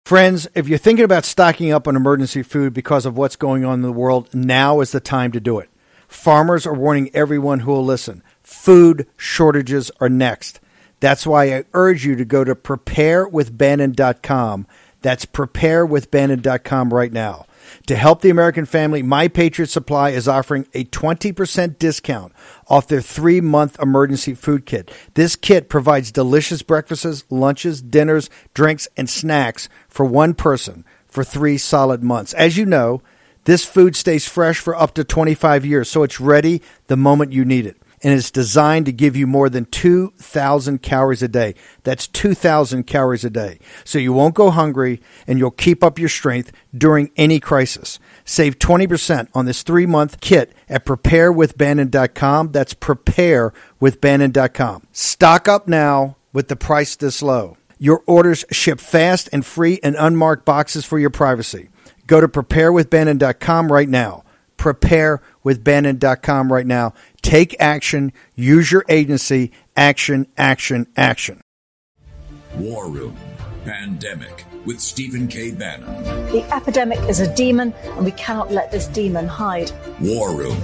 [0.04, 3.74] Friends, if you're thinking about stocking up on emergency food because of what's going on
[3.74, 5.70] in the world, now is the time to do it.
[6.08, 8.22] Farmers are warning everyone who will listen.
[8.44, 10.60] Food shortages are next.
[11.00, 14.66] That's why I urge you to go to preparewithbannon.com.
[15.00, 17.46] That's preparewithbannon.com right now.
[17.86, 22.34] To help the American family, My Patriot Supply is offering a 20% discount
[22.68, 24.90] off their three month emergency food kit.
[25.14, 31.56] This kit provides delicious breakfasts, lunches, dinners, drinks, and snacks for one person for three
[31.56, 32.34] solid months.
[32.34, 33.00] As you know,
[33.44, 37.46] this food stays fresh for up to 25 years, so it's ready the moment you
[37.46, 41.54] need it and it's designed to give you more than 2,000 calories a day.
[41.82, 43.58] That's 2,000 calories a day.
[43.82, 47.98] So you won't go hungry and you'll keep up your strength during any crisis.
[48.24, 52.52] Save 20% on this three month kit at preparewithbannon.com.
[52.52, 54.82] That's preparewithbannon.com.
[54.92, 57.56] Stock up now with the price this low.
[57.78, 61.70] Your orders ship fast and free in unmarked boxes for your privacy.
[62.06, 64.24] Go to preparewithbannon.com right now.
[64.58, 66.92] Preparewithbannon.com right now
[67.24, 68.12] Take action.
[68.34, 69.50] Use your agency.
[69.76, 71.40] Action, action, action.
[72.56, 73.16] War Room
[73.64, 75.50] Pandemic with Stephen K.
[75.50, 76.04] Bannon.
[76.30, 79.72] The epidemic is a demon, and we cannot let this demon hide.
[80.00, 80.58] War Room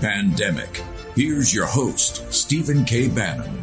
[0.00, 0.82] Pandemic.
[1.14, 3.08] Here's your host, Stephen K.
[3.08, 3.62] Bannon.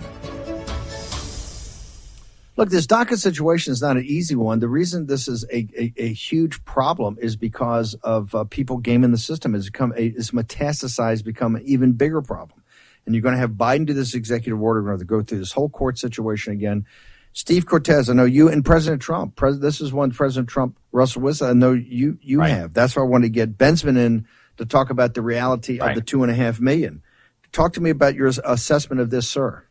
[2.55, 4.59] Look, this DACA situation is not an easy one.
[4.59, 9.09] The reason this is a, a, a huge problem is because of uh, people gaming
[9.11, 9.55] the system.
[9.55, 12.61] It's become a, it's metastasized, become an even bigger problem.
[13.05, 14.81] And you're going to have Biden do this executive order.
[14.83, 16.85] We're going to go through this whole court situation again.
[17.33, 19.35] Steve Cortes, I know you and President Trump.
[19.35, 21.49] Pres- this is one President Trump, Russell Wilson.
[21.49, 22.49] I know you you Right.
[22.51, 22.73] have.
[22.75, 25.89] That's why I want to get Bensman in to talk about the reality Right.
[25.89, 27.01] of the two and a half million.
[27.51, 29.63] Talk to me about your assessment of this, sir.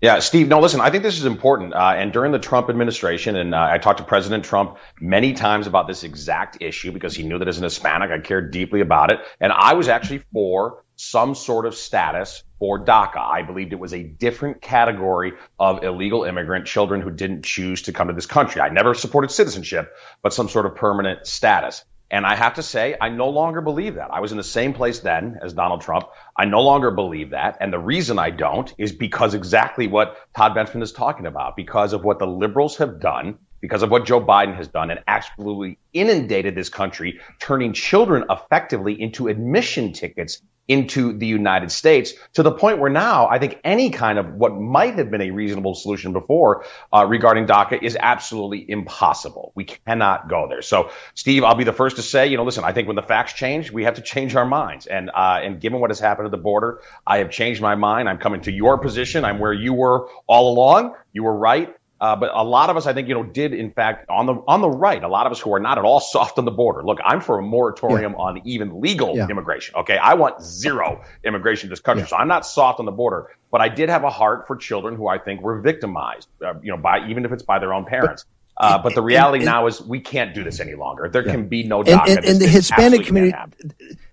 [0.00, 0.48] Yeah, Steve.
[0.48, 0.80] No, listen.
[0.80, 1.72] I think this is important.
[1.72, 5.66] Uh, and during the Trump administration, and uh, I talked to President Trump many times
[5.66, 9.10] about this exact issue because he knew that as an Hispanic, I cared deeply about
[9.10, 13.18] it, and I was actually for some sort of status for DACA.
[13.18, 17.92] I believed it was a different category of illegal immigrant children who didn't choose to
[17.92, 18.60] come to this country.
[18.60, 21.84] I never supported citizenship, but some sort of permanent status.
[22.10, 24.12] And I have to say, I no longer believe that.
[24.12, 26.06] I was in the same place then as Donald Trump.
[26.36, 27.58] I no longer believe that.
[27.60, 31.92] And the reason I don't is because exactly what Todd Bensman is talking about, because
[31.92, 35.78] of what the liberals have done, because of what Joe Biden has done and absolutely
[35.92, 42.50] inundated this country, turning children effectively into admission tickets into the United States to the
[42.50, 46.12] point where now I think any kind of what might have been a reasonable solution
[46.12, 49.52] before uh, regarding DACA is absolutely impossible.
[49.54, 50.62] We cannot go there.
[50.62, 53.02] So, Steve, I'll be the first to say, you know, listen, I think when the
[53.02, 54.86] facts change, we have to change our minds.
[54.86, 58.08] And uh, and given what has happened at the border, I have changed my mind.
[58.08, 59.24] I'm coming to your position.
[59.24, 60.94] I'm where you were all along.
[61.12, 61.74] You were right.
[61.98, 64.34] Uh, but a lot of us, I think, you know, did in fact on the
[64.46, 65.02] on the right.
[65.02, 66.82] A lot of us who are not at all soft on the border.
[66.82, 69.28] Look, I'm for a moratorium on even legal Yeah.
[69.30, 69.76] immigration.
[69.76, 72.08] Okay, I want zero immigration to this country, Yeah.
[72.08, 73.30] so I'm not soft on the border.
[73.50, 76.70] But I did have a heart for children who I think were victimized, uh, you
[76.70, 78.26] know, by even if it's by their own parents.
[78.58, 81.08] Uh, but the reality and- now is we can't do this any longer.
[81.08, 82.16] There can be no and, DACA.
[82.16, 83.34] and, and the Hispanic community,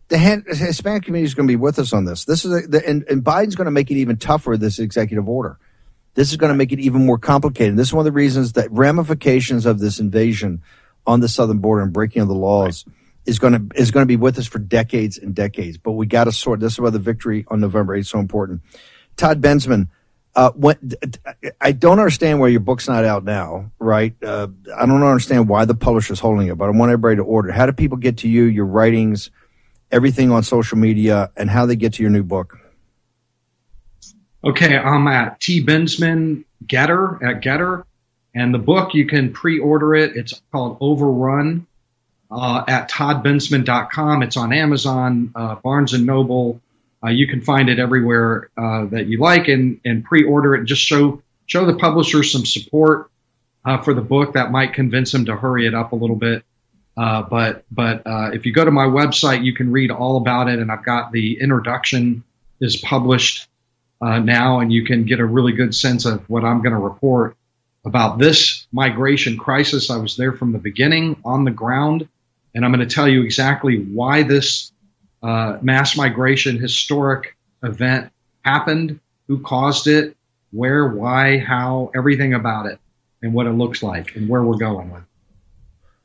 [0.09, 2.25] the Hispanic community is going to be with us on this.
[2.25, 4.55] This is a, the, and, and Biden's going to make it even tougher.
[4.57, 5.57] This executive order.
[6.15, 7.75] This is going to make it even more complicated.
[7.75, 10.61] This is one of the reasons that ramifications of this invasion
[11.05, 12.85] on the southern border and breaking of the laws
[13.25, 15.77] is going to is going to be with us for decades and decades.
[15.77, 16.59] But we got to sort.
[16.59, 18.61] This is why the victory on November 8th is so important.
[19.15, 19.87] Todd Bensman,
[20.35, 20.79] uh, what,
[21.61, 24.15] I don't understand why your book's not out now, right?
[24.23, 27.51] Uh, I don't understand why the publisher's holding it, but I want everybody to order.
[27.51, 29.29] How do people get to you, your writings,
[29.91, 32.57] everything on social media, and how they get to your new book?
[34.45, 37.85] Okay, I'm at T Bensman Gettr at Gettr,
[38.35, 40.17] and the book you can pre-order it.
[40.17, 41.65] It's called Overrun
[42.29, 44.21] uh, at toddbensman.com.
[44.21, 46.59] It's on Amazon, uh, Barnes and Noble.
[47.01, 50.65] Uh, you can find it everywhere uh, that you like, and and pre-order it.
[50.65, 53.09] Just show show the publisher some support
[53.63, 54.33] uh, for the book.
[54.33, 56.43] That might convince them to hurry it up a little bit.
[56.97, 58.03] Uh, but but
[58.33, 61.13] if you go to my website, you can read all about it, and I've got
[61.13, 62.25] the introduction
[62.59, 63.47] is published
[64.03, 66.79] uh, now, and you can get a really good sense of what I'm going to
[66.79, 67.37] report
[67.85, 69.89] about this migration crisis.
[69.89, 72.09] I was there from the beginning on the ground,
[72.53, 74.73] and I'm going to tell you exactly why this
[75.21, 78.11] uh, mass migration historic event
[78.43, 80.17] happened, who caused it,
[80.51, 82.79] where, why, how, everything about it,
[83.21, 85.01] and what it looks like, and where we're going with.
[85.01, 85.07] it.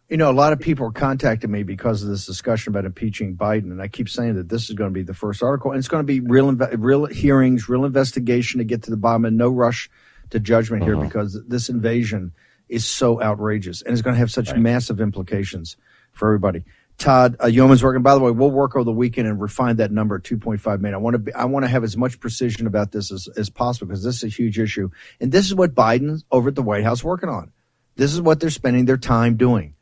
[0.09, 3.37] You know, a lot of people are contacting me because of this discussion about impeaching
[3.37, 5.79] Biden, and I keep saying that this is going to be the first article, and
[5.79, 9.27] it's going to be real, inve- real hearings, real investigation to get to the bottom,
[9.27, 9.91] and no rush
[10.31, 12.33] to judgment here because this invasion
[12.71, 15.77] is so outrageous, and it's going to have such massive implications
[16.13, 16.65] for everybody.
[16.97, 18.03] Todd, uh, Yeoman's working.
[18.03, 20.95] By the way, we'll work over the weekend and refine that number at 2.5 million.
[20.95, 23.51] I want to be, I want to have as much precision about this as, as
[23.51, 24.89] possible because this is a huge issue,
[25.21, 27.53] and this is what Biden's over at the White House working on.
[27.97, 29.75] This is what they're spending their time doing.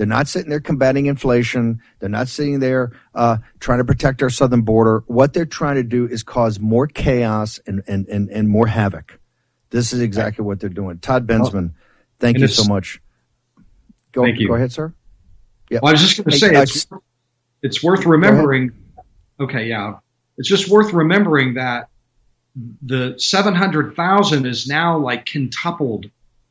[0.00, 1.82] They're not sitting there combating inflation.
[1.98, 5.04] They're not sitting there uh, trying to protect our southern border.
[5.08, 9.20] What they're trying to do is cause more chaos and, and, and, and more havoc.
[9.68, 11.00] This is exactly what they're doing.
[11.00, 11.74] Todd Bensman,
[12.18, 13.02] thank And you so much.
[14.12, 14.48] Go, Thank you.
[14.48, 14.94] go ahead, sir.
[15.68, 15.80] Yeah.
[15.82, 16.86] Well, I was just going to say uh, it's,
[17.60, 18.72] it's worth remembering.
[19.38, 19.98] Okay, yeah,
[20.38, 21.90] it's just worth remembering that
[22.80, 26.06] the seven hundred thousand is now like quintupled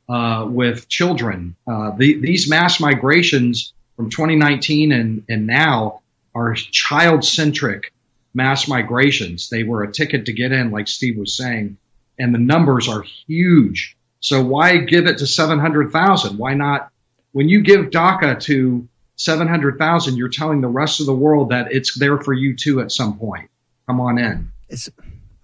[0.09, 1.55] uh, with children.
[1.67, 6.01] Uh, the, these mass migrations from 2019 and and now
[6.33, 7.93] are child centric
[8.33, 9.49] mass migrations.
[9.49, 11.77] They were a ticket to get in, like Steve was saying,
[12.17, 13.97] and the numbers are huge.
[14.19, 16.37] So why give it to 700,000?
[16.37, 16.89] Why not?
[17.31, 21.97] When you give DACA to 700,000, you're telling the rest of the world that it's
[21.97, 23.49] there for you too at some point.
[23.87, 24.51] Come on in.
[24.67, 24.89] It's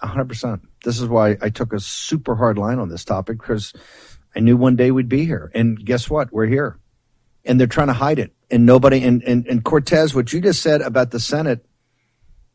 [0.02, 0.62] 100%.
[0.84, 3.74] This is why I took a super hard line on this topic because
[4.36, 5.52] I knew one day we'd be here.
[5.54, 6.32] And guess what?
[6.34, 6.78] We're here.
[7.46, 8.34] And they're trying to hide it.
[8.52, 11.66] And nobody, and, and, and Cortes, what you just said about the Senate,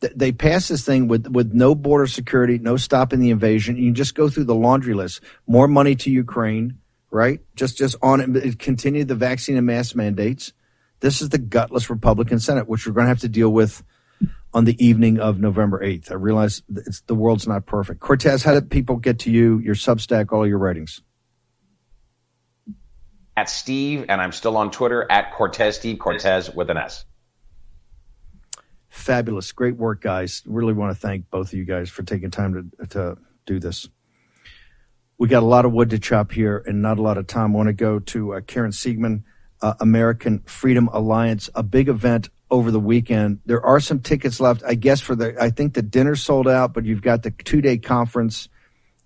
[0.00, 3.76] th- they passed this thing with, with no border security, no stopping the invasion.
[3.76, 5.20] You just go through the laundry list.
[5.46, 6.78] More money to Ukraine,
[7.10, 7.40] right?
[7.56, 10.52] Just just on it, continue the vaccine and mask mandates.
[11.00, 13.82] This is the gutless Republican Senate, which we're going to have to deal with
[14.52, 16.10] on the evening of November 8th.
[16.10, 18.00] I realize it's, the world's not perfect.
[18.00, 21.00] Cortes, how did people get to you, your Substack, all your writings?
[23.40, 27.06] At Steve, and I'm still on Twitter at Cortes Steve Cortes with an S.
[28.90, 29.50] Fabulous.
[29.52, 30.42] Great work, guys.
[30.44, 33.16] Really want to thank both of you guys for taking time to, to
[33.46, 33.88] do this.
[35.16, 37.52] We got a lot of wood to chop here and not a lot of time.
[37.52, 39.22] I want to go to uh, Karen Siegemund,
[39.62, 43.40] uh, American Freedom Alliance, a big event over the weekend.
[43.46, 46.74] There are some tickets left, I guess, for the, I think the dinner sold out,
[46.74, 48.50] but you've got the two day conference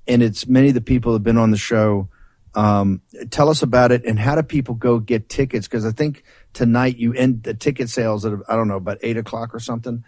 [0.09, 2.09] and it's many of the people have been on the show.
[2.55, 5.67] Um, tell us about it and how do people go get tickets?
[5.67, 9.17] Because I think tonight you end the ticket sales at I don't know about eight
[9.17, 10.05] o'clock or something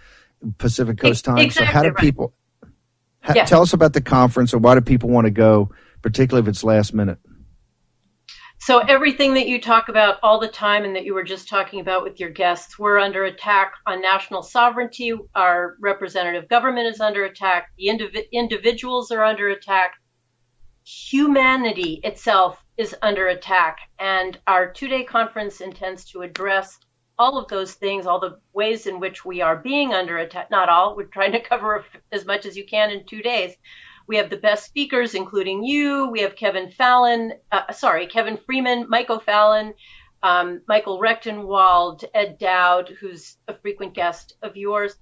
[0.59, 1.39] Pacific Coast time.
[1.39, 1.97] Exactly so how do right.
[1.97, 2.35] people?
[3.23, 3.45] Ha, Yeah.
[3.45, 5.71] Tell us about the conference or why do people want to go,
[6.03, 7.19] particularly if it's last minute?
[8.59, 11.81] So everything that you talk about all the time and that you were just talking
[11.81, 15.13] about with your guests, we're under attack on national sovereignty.
[15.35, 17.69] Our representative government is under attack.
[17.79, 19.93] The indiv- individuals are under attack.
[20.87, 23.79] Humanity itself is under attack.
[23.99, 26.79] And our two day conference intends to address
[27.19, 30.49] all of those things, all the ways in which we are being under attack.
[30.49, 33.57] Not all, we're trying to cover as much as you can in two days.
[34.07, 36.09] We have the best speakers, including you.
[36.09, 39.75] We have Kevin Fallon, uh, sorry, Kevin Freeman, Michael Fallon,
[40.23, 44.97] um, Michael Rectenwald, Ed Dowd, who's a frequent guest of yours.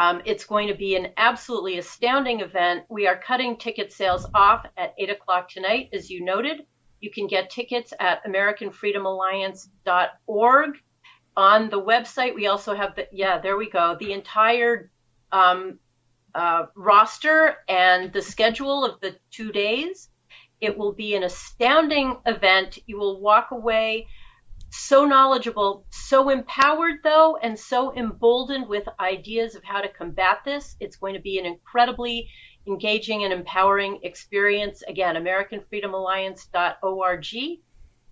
[0.00, 2.86] Um, it's going to be an absolutely astounding event.
[2.88, 6.64] We are cutting ticket sales off at 8 o'clock tonight, as you noted.
[7.00, 10.70] You can get tickets at AmericanFreedomAlliance.org.
[11.36, 14.90] On the website, we also have the, yeah, there we go, the entire
[15.32, 15.78] um,
[16.34, 20.08] uh, roster and the schedule of the two days.
[20.62, 22.78] It will be an astounding event.
[22.86, 24.06] You will walk away
[24.70, 30.76] so knowledgeable, so empowered, though, and so emboldened with ideas of how to combat this.
[30.80, 32.28] It's going to be an incredibly
[32.66, 34.82] engaging and empowering experience.
[34.86, 37.26] Again, AmericanFreedomAlliance.org.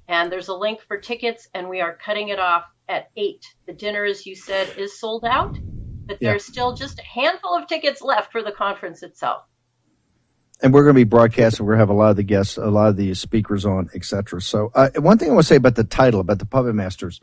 [0.08, 3.44] And there's a link for tickets, and we are cutting it off at 8.
[3.66, 5.58] The dinner, as you said, is sold out,
[6.06, 6.30] but Yeah.
[6.30, 9.44] there's still just a handful of tickets left for the conference itself.
[10.62, 11.66] And we're going to be broadcasting.
[11.66, 13.90] We're going to have a lot of the guests, a lot of the speakers on,
[13.94, 14.40] et cetera.
[14.40, 17.20] So, uh, one thing I want to say about the title, about the puppet masters,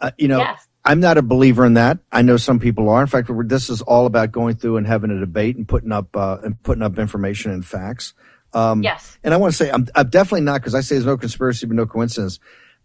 [0.00, 0.68] uh, you know, Yes.
[0.84, 1.98] I'm not a believer in that.
[2.12, 3.02] I know some people are.
[3.02, 5.92] In fact, we're, this is all about going through and having a debate and putting
[5.92, 8.14] up uh, and putting up information and facts.
[8.54, 9.18] Um, Yes.
[9.24, 11.66] And I want to say I'm, I'm definitely not because I say there's no conspiracy
[11.66, 12.40] but no coincidence.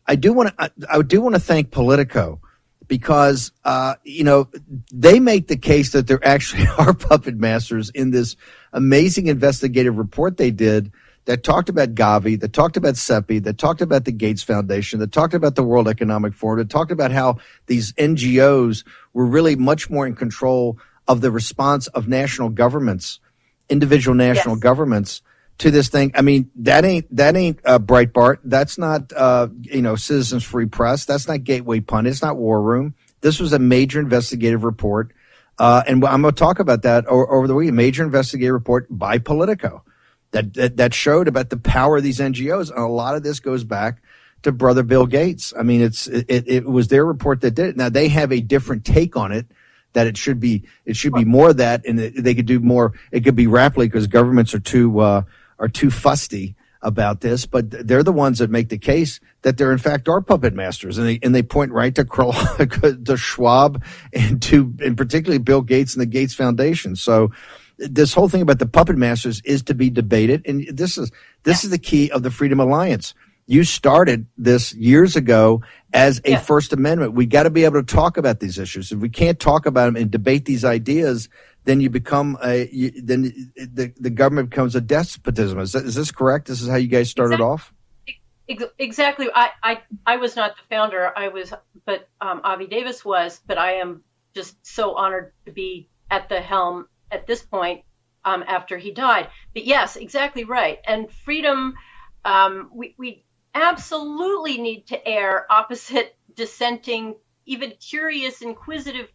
[0.08, 2.42] I do want to I, I do want to thank Politico
[2.88, 4.50] because uh, you know
[4.94, 8.36] they make the case that there actually are puppet masters in this
[8.76, 10.92] amazing investigative report they did
[11.26, 15.12] that talked about Gavi, that talked about CEPI, that talked about the Gates Foundation, that
[15.12, 19.90] talked about the World Economic Forum, that talked about how these NGOs were really much
[19.90, 23.20] more in control of the response of national governments,
[23.70, 24.62] individual national Yes.
[24.62, 25.22] governments
[25.58, 26.12] to this thing.
[26.14, 28.38] I mean, that ain't that ain't uh, Breitbart.
[28.44, 31.06] That's not uh, you know Citizens Free Press.
[31.06, 32.12] That's not Gateway Pundit.
[32.12, 32.94] It's not War Room.
[33.22, 35.12] This was a major investigative report,
[35.58, 37.70] uh, and I'm going to talk about that over, over the week.
[37.70, 39.84] A major investigative report by Politico
[40.32, 43.40] that, that that showed about the power of these NGOs, and a lot of this
[43.40, 44.02] goes back
[44.44, 45.54] to brother Bill Gates.
[45.58, 47.78] I mean, it's it, it was their report that did it.
[47.78, 49.48] Now they have a different take on it.
[49.94, 52.94] That it should be it should be more of that, and they could do more.
[53.14, 55.22] It could be rapidly because governments are too uh,
[55.58, 59.72] are too fusty about this, but they're the ones that make the case that there
[59.74, 62.34] in fact are puppet masters, and they and they point right to Kroll,
[63.04, 63.84] to Schwab
[64.14, 66.96] and to and particularly Bill Gates and the Gates Foundation.
[66.96, 67.32] So
[67.78, 71.12] this whole thing about the puppet masters is to be debated, and this is
[71.44, 73.14] this is the key of the Freedom Alliance.
[73.48, 75.62] You started this years ago
[75.94, 76.40] as a Yeah.
[76.40, 77.14] First Amendment.
[77.14, 78.92] We got to be able to talk about these issues.
[78.92, 81.30] If we can't talk about them and debate these ideas,
[81.66, 85.60] then you become a you, then the the government becomes a despotism.
[85.60, 86.48] Is, that, is this correct?
[86.48, 87.52] This is how you guys started Exactly.
[87.52, 87.74] off.
[88.78, 89.28] Exactly.
[89.34, 91.12] I, I, I was not the founder.
[91.18, 91.52] I was,
[91.86, 93.42] but um, Avi Davis was.
[93.48, 94.04] But I am
[94.36, 97.84] just so honored to be at the helm at this point
[98.24, 99.30] um, after he died.
[99.54, 100.80] But yes, exactly right.
[100.86, 101.74] And freedom,
[102.24, 107.16] um, we, we absolutely need to air opposite dissenting,
[107.48, 109.08] even curious, inquisitive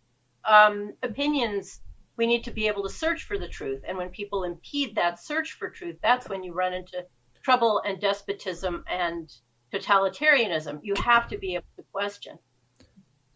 [0.45, 1.81] um, opinions.
[2.21, 3.81] We need to be able to search for the truth.
[3.89, 7.07] And when people impede that search for truth, that's when you run into
[7.43, 9.33] trouble and despotism and
[9.73, 10.81] totalitarianism.
[10.83, 12.39] You have to be able to question.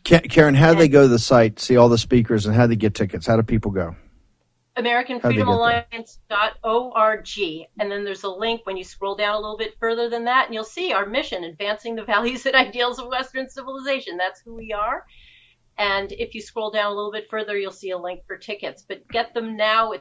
[0.05, 2.69] Karen, how do they go to the site, see all the speakers, and how do
[2.69, 3.27] they get tickets?
[3.27, 3.97] How do people go?
[4.77, 7.29] AmericanFreedomAlliance.org.
[7.79, 10.45] And then there's a link when you scroll down a little bit further than that,
[10.45, 14.19] and you'll see our mission advancing the values and ideals of Western civilization.
[14.19, 15.07] That's who we are.
[15.77, 18.85] And if you scroll down a little bit further, you'll see a link for tickets.
[18.87, 19.93] But get them now.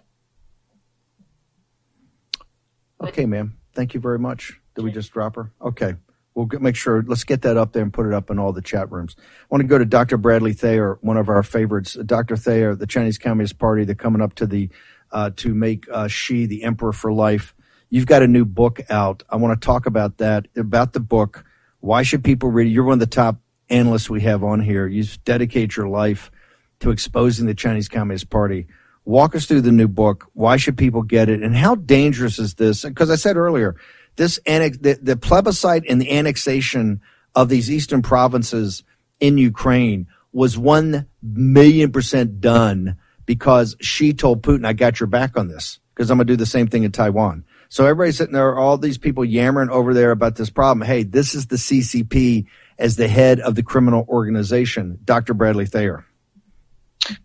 [3.01, 3.57] Okay, ma'am.
[3.73, 4.59] Thank you very much.
[4.75, 5.51] Did we just drop her?
[5.61, 5.95] Okay.
[6.35, 8.53] We'll get, make sure, let's get that up there and put it up in all
[8.53, 9.15] the chat rooms.
[9.19, 10.17] I want to go to Dr.
[10.17, 11.93] Bradley Thayer, one of our favorites.
[11.93, 12.35] Dr.
[12.37, 14.69] Thayer, the Chinese Communist Party, they're coming up to the,
[15.11, 17.53] uh, to make uh, Xi the emperor for life.
[17.89, 19.21] You've got a new book out.
[19.29, 21.45] I want to talk about that, about the book.
[21.81, 22.71] Why should people read it?
[22.71, 24.87] You're one of the top analysts we have on here.
[24.87, 26.31] You dedicate your life
[26.79, 28.67] to exposing the Chinese Communist Party.
[29.05, 30.29] Walk us through the new book.
[30.33, 31.41] Why should people get it?
[31.41, 32.83] And how dangerous is this?
[32.83, 33.75] Because I said earlier,
[34.15, 37.01] this annex, the, the plebiscite and the annexation
[37.35, 38.83] of these eastern provinces
[39.19, 45.37] in Ukraine was one million percent done because Xi told Putin, I got your back
[45.37, 47.45] on this because I'm going to do the same thing in Taiwan.
[47.69, 50.85] So everybody's sitting there, all these people yammering over there about this problem.
[50.85, 52.45] Hey, this is the CCP
[52.83, 54.99] as the head of the criminal organization.
[55.05, 55.33] Dr.
[55.33, 56.05] Bradley Thayer.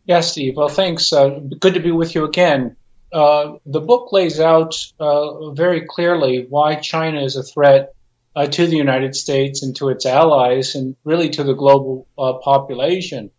[0.04, 0.54] Yes, Steve.
[0.56, 1.12] Well, thanks.
[1.12, 2.76] Uh, good to be with you again.
[3.12, 7.92] Uh, the book lays out uh, very clearly why China is a threat
[8.36, 12.34] uh, to the United States and to its allies, and really to the global uh,
[12.34, 13.32] population.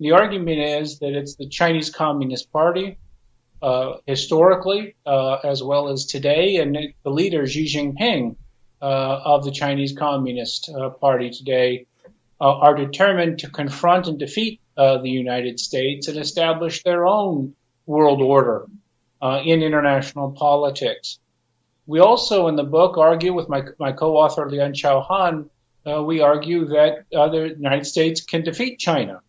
[0.00, 2.98] The argument is that it's the Chinese Communist Party,
[3.62, 8.34] uh, historically as well as today, and the leader Xi Jinping
[8.82, 10.70] of the Chinese Communist
[11.00, 11.86] Party today
[12.40, 17.54] are determined to confront and defeat the United States and establish their own
[17.86, 18.66] world order
[19.20, 21.18] uh, in international politics.
[21.86, 25.50] We also, in the book, argue with my, my co-author Lian Chao Han.
[25.84, 29.20] Uh, we argue that uh, the United States can defeat China,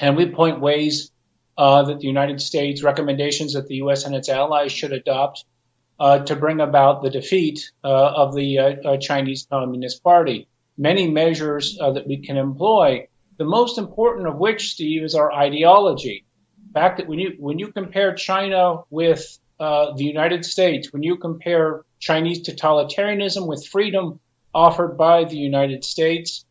[0.00, 1.10] and we point ways
[1.58, 4.06] uh, that the United States recommendations that the U.S.
[4.06, 5.44] and its allies should adopt
[5.98, 10.48] uh, to bring about the defeat uh, of the Chinese Communist Party.
[10.76, 13.08] Many measures that we can employ.
[13.36, 16.24] The most important of which, Steve, is our ideology
[16.68, 21.02] The fact that when you when you compare China with uh, the United States, when
[21.02, 24.20] you compare Chinese totalitarianism with freedom
[24.54, 26.44] offered by the United States,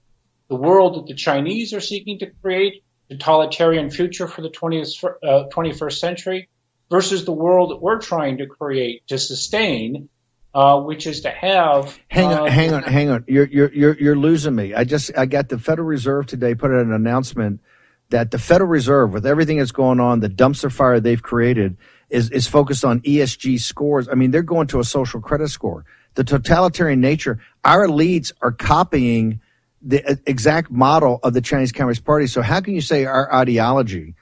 [0.49, 5.47] the world that the Chinese are seeking to create, totalitarian future for the 20th, uh,
[5.53, 6.49] 21st century,
[6.89, 10.09] versus the world that we're trying to create to sustain,
[10.53, 11.97] uh, which is to have.
[12.07, 13.25] Hang on, uh, hang on, hang on.
[13.27, 14.73] You're you're you're you're losing me.
[14.73, 17.61] I just I got the Federal Reserve today put out an announcement
[18.09, 21.77] that the Federal Reserve, with everything that's going on, the dumpster fire they've created,
[22.09, 24.07] is, is focused on ESG scores.
[24.07, 25.85] I mean, they're going to a social credit score.
[26.15, 29.41] The totalitarian nature, our elites are copying
[29.81, 32.27] the exact model of the Chinese Communist Party.
[32.27, 34.15] So how can you say our ideology?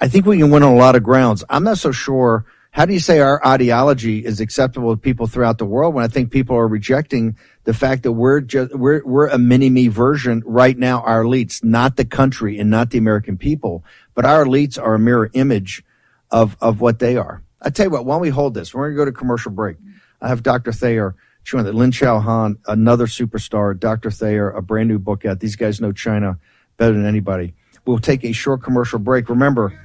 [0.00, 1.44] I think we can win on a lot of grounds.
[1.50, 5.58] I'm not so sure how do you say our ideology is acceptable to people throughout
[5.58, 9.26] the world when I think people are rejecting the fact that we're just we're we're
[9.26, 11.02] a mini me version right now?
[11.02, 13.84] Our elites, not the country and not the American people,
[14.14, 15.84] but our elites are a mirror image
[16.30, 17.42] of of what they are.
[17.60, 18.72] I tell you what, why don't we hold this?
[18.72, 19.76] We're going to go to commercial break.
[20.22, 20.72] I have Dr.
[20.72, 24.10] Thayer showing that Lian Chao Han, another superstar, Dr.
[24.10, 25.40] Thayer, a brand new book out.
[25.40, 26.38] These guys know China
[26.76, 27.54] better than anybody.
[27.84, 29.28] We'll take a short commercial break.
[29.28, 29.78] Remember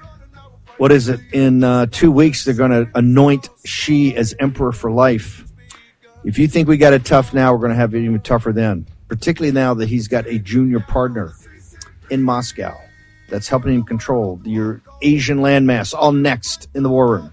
[0.78, 1.20] what is it?
[1.32, 5.46] In uh, two weeks, they're going to anoint Xi as emperor for life.
[6.24, 8.52] If you think we got it tough now, we're going to have it even tougher
[8.52, 8.88] then.
[9.08, 11.34] Particularly now that he's got a junior partner
[12.10, 12.76] in Moscow
[13.30, 15.94] that's helping him control your Asian landmass.
[15.94, 17.32] All next in the war room.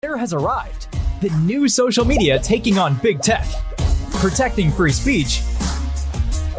[0.00, 0.88] There has arrived
[1.20, 3.46] the new social media taking on big tech,
[4.12, 5.42] protecting free speech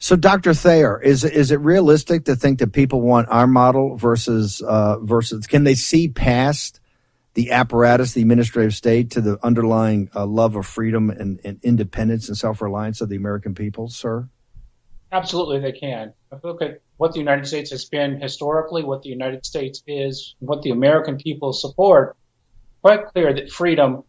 [0.00, 0.54] So, Dr.
[0.54, 5.46] Thayer, is is it realistic to think that people want our model versus uh, versus?
[5.46, 6.80] Can they see past
[7.34, 12.28] the apparatus, the administrative state, to the underlying uh, love of freedom and, and independence
[12.28, 14.28] and self reliance of the American people, sir?
[15.10, 16.12] Absolutely, they can.
[16.30, 19.82] If you look at what the United States has been historically, what the United States
[19.86, 22.16] is, what the American people support,
[22.82, 24.04] quite clear that freedom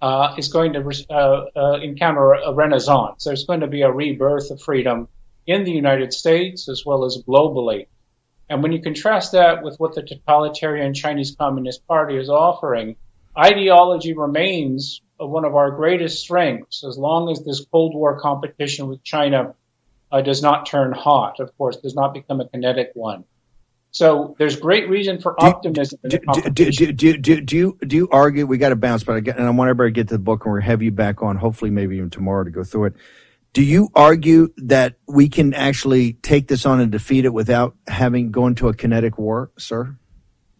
[0.00, 3.24] uh, is going to uh, uh, encounter a renaissance.
[3.24, 5.08] There's going to be a rebirth of freedom
[5.46, 7.86] in the United States as well as globally.
[8.48, 12.96] And when you contrast that with what the totalitarian Chinese Communist Party is offering,
[13.36, 19.02] ideology remains one of our greatest strengths as long as this Cold War competition with
[19.02, 19.54] China
[20.12, 23.24] uh, does not turn hot, of course, does not become a kinetic one.
[23.90, 26.00] So there's great reason for optimism.
[26.08, 26.18] Do,
[26.52, 28.44] do, do, do, do, you do you argue?
[28.44, 30.18] We got to bounce, but I get, and I want everybody to get to the
[30.18, 32.94] book, and we'll have you back on, hopefully, maybe even tomorrow to go through it.
[33.54, 38.32] Do you argue that we can actually take this on and defeat it without having
[38.32, 39.96] going to a kinetic war, sir?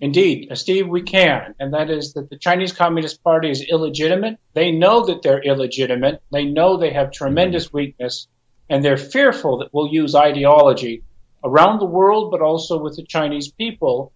[0.01, 4.39] Indeed, uh, Steve, we can, and that is that the Chinese Communist Party is illegitimate.
[4.53, 6.23] They know that they're illegitimate.
[6.31, 8.29] They know they have tremendous weakness,
[8.71, 11.03] and they're fearful that we'll use ideology
[11.43, 14.13] around the world, but also with the Chinese people,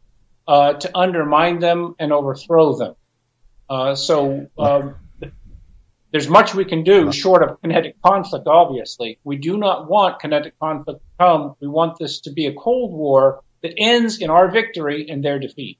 [0.46, 2.94] uh, to undermine them and overthrow them.
[3.68, 4.94] Uh, so um,
[6.10, 9.18] there's much we can do short of kinetic conflict, obviously.
[9.24, 11.54] We do not want kinetic conflict to come.
[11.60, 15.38] We want this to be a Cold War that ends in our victory and their
[15.38, 15.78] defeat.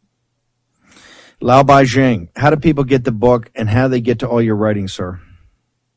[1.41, 4.43] Lao Baixing, how do people get the book and how do they get to all
[4.43, 5.21] your writings, sir?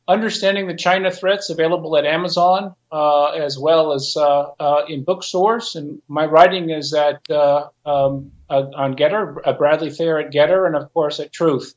[0.06, 5.74] Understanding the China Threats available at Amazon uh, as well as uh, uh, in Booksource.
[5.74, 10.66] And my writing is at uh, um, uh, on Gettr, uh, Bradley Thayer at Gettr,
[10.66, 11.74] and of course at Truth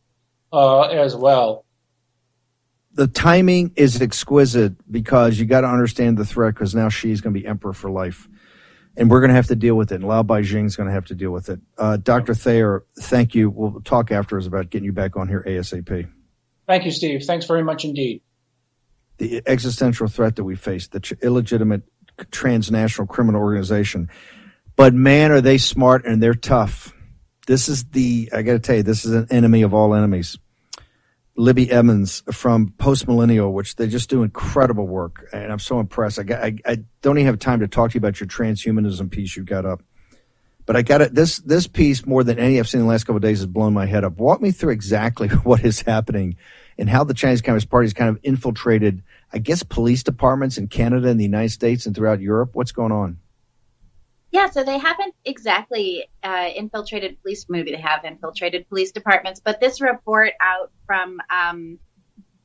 [0.54, 1.65] as well.
[2.96, 7.34] The timing is exquisite because you got to understand the threat because now Xi's going
[7.34, 8.28] to be emperor for life
[8.98, 9.96] and we're going to have to deal with it.
[9.96, 11.60] And Lao Baixing is going to have to deal with it.
[11.78, 12.34] Uh, Dr.
[12.34, 13.50] Thayer, thank you.
[13.50, 16.10] We'll talk afterwards about getting you back on here ASAP.
[16.68, 17.24] Thank you, Steve.
[17.24, 18.22] Thanks very much indeed.
[19.18, 21.84] The existential threat that we face, the ch- illegitimate
[22.32, 24.10] transnational criminal organization.
[24.76, 26.94] But man, are they smart and they're tough.
[27.48, 30.38] This is the, I got to tell you, this is an enemy of all enemies.
[31.38, 36.18] Libby Emmons from Post Millennial, which they just do incredible work, and I'm so impressed.
[36.18, 39.12] I, got, I, I don't even have time to talk to you about your transhumanism
[39.12, 39.84] piece you got up,
[40.66, 41.14] but I got it.
[41.14, 43.48] This this piece more than any I've seen in the last couple of days has
[43.48, 44.18] blown my head up.
[44.18, 46.38] Walk me through exactly what is happening
[46.78, 50.68] and how the Chinese Communist Party has kind of infiltrated, I guess, police departments in
[50.68, 52.52] Canada and the United States and throughout Europe.
[52.54, 53.20] What's going on?
[54.36, 57.46] Yeah, so they haven't exactly uh, infiltrated police.
[57.48, 61.80] Maybe they have infiltrated police departments, but this report out from um,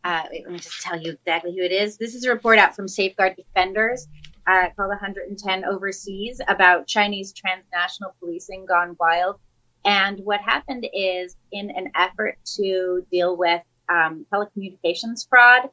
[0.04, 1.96] uh, wait, let me just tell you exactly who it is.
[1.96, 4.06] This is a report out from Safeguard Defenders
[4.46, 9.40] uh, called 110 Overseas about Chinese transnational policing gone wild.
[9.84, 15.70] And what happened is, in an effort to deal with um, telecommunications fraud,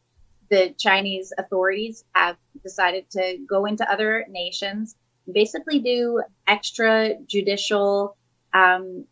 [0.50, 4.96] the Chinese authorities have decided to go into other nations
[5.32, 8.14] basically do extrajudicial
[8.54, 9.06] um,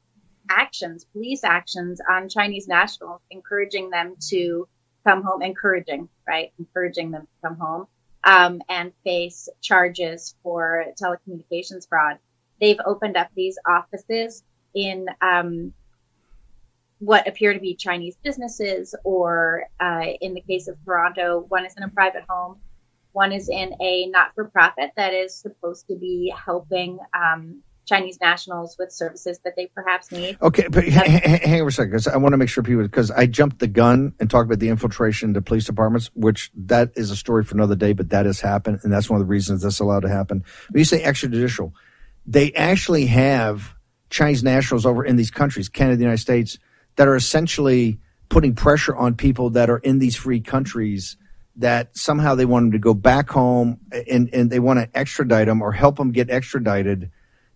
[0.49, 4.67] actions, police actions on Chinese nationals, encouraging them to
[5.05, 7.87] come home, encouraging, right, encouraging them to come home
[8.23, 12.17] um, and face charges for telecommunications fraud.
[12.59, 14.43] They've opened up these offices
[14.73, 15.73] in um,
[16.99, 21.75] what appear to be Chinese businesses, or uh, in the case of Toronto, one is
[21.75, 22.57] in a private home
[23.15, 28.17] one is in a not for profit that is supposed to be helping um, Chinese
[28.19, 30.37] nationals with services that they perhaps need.
[30.41, 33.25] Okay, but hang, hang on a second, I want to make sure people, because I
[33.27, 37.15] jumped the gun and talked about the infiltration into police departments, which that is a
[37.15, 39.79] story for another day, but that has happened, and that's one of the reasons that's
[39.79, 40.43] allowed to happen.
[40.69, 41.71] When you say extrajudicial,
[42.25, 43.75] they actually have
[44.09, 46.57] Chinese nationals over in these countries, Canada, the United States,
[46.95, 47.99] that are essentially
[48.29, 51.17] putting pressure on people that are in these free countries
[51.57, 53.79] that somehow they want them to go back home
[54.09, 57.11] and, and they want to extradite them or help them get extradited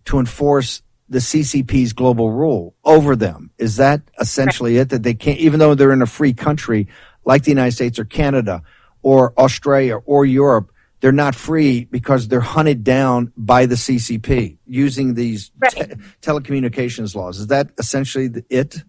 [0.06, 3.50] to enforce the CCP's global rule over them.
[3.58, 4.90] Is that essentially it?
[4.90, 6.88] That they can't, even though they're in a free country
[7.24, 8.62] like the United States or Canada
[9.02, 15.14] or Australia or Europe, they're not free because they're hunted down by the CCP using
[15.14, 15.72] these right.
[15.72, 17.38] te- telecommunications laws.
[17.38, 18.82] Is that essentially the, it?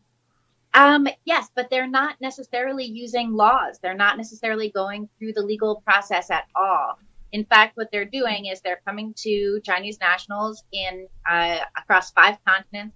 [0.74, 3.80] Um, yes, but they're not necessarily using laws.
[3.82, 6.98] They're not necessarily going through the legal process at all.
[7.32, 12.38] In fact, what they're doing is they're coming to Chinese nationals in uh, across five
[12.46, 12.96] continents,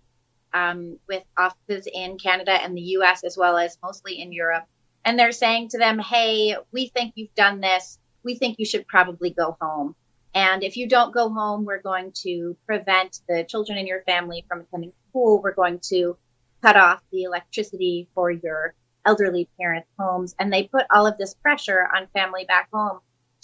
[0.53, 3.23] um, with offices in Canada and the U.S.
[3.23, 4.65] as well as mostly in Europe,
[5.03, 7.99] and they're saying to them, "Hey, we think you've done this.
[8.23, 9.95] We think you should probably go home."
[10.33, 14.45] And if you don't go home, we're going to prevent the children in your family
[14.49, 15.41] from attending school.
[15.41, 16.17] We're going to
[16.65, 18.73] cut off the electricity for your
[19.05, 20.35] elderly parents' homes.
[20.39, 22.99] And they put all of this pressure on family back home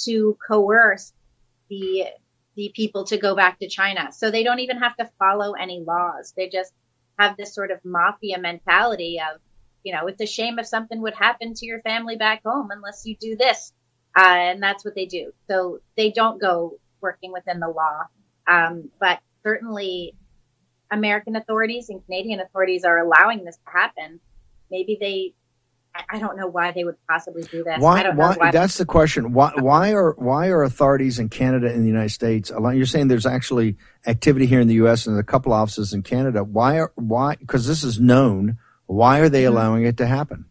[0.06, 1.14] to coerce
[1.70, 2.06] the
[2.56, 4.12] the people to go back to China.
[4.12, 6.34] So they don't even have to follow any laws.
[6.36, 6.74] They just
[7.18, 9.40] have this sort of mafia mentality of,
[9.84, 13.04] you know, it's a shame if something would happen to your family back home unless
[13.06, 13.72] you do this.
[14.18, 15.32] Uh, and that's what they do.
[15.50, 18.08] So they don't go working within the law.
[18.46, 20.16] Um, but certainly
[20.92, 24.20] American authorities and Canadian authorities are allowing this to happen
[24.72, 25.34] maybe they
[26.10, 27.82] I don't know why they would possibly do that.
[27.82, 28.10] Why?
[28.12, 28.52] Why, why.
[28.52, 29.34] That's the question.
[29.34, 29.52] Why?
[29.58, 32.50] Why are why are authorities in Canada and the United States?
[32.50, 32.78] allowing?
[32.78, 33.76] You're saying there's actually
[34.08, 35.06] activity here in the U.S.
[35.06, 36.46] and a couple offices in Canada.
[36.46, 37.36] Why are why?
[37.36, 38.58] Because this is known.
[38.86, 39.50] Why are they Mhm.
[39.50, 40.46] allowing it to happen?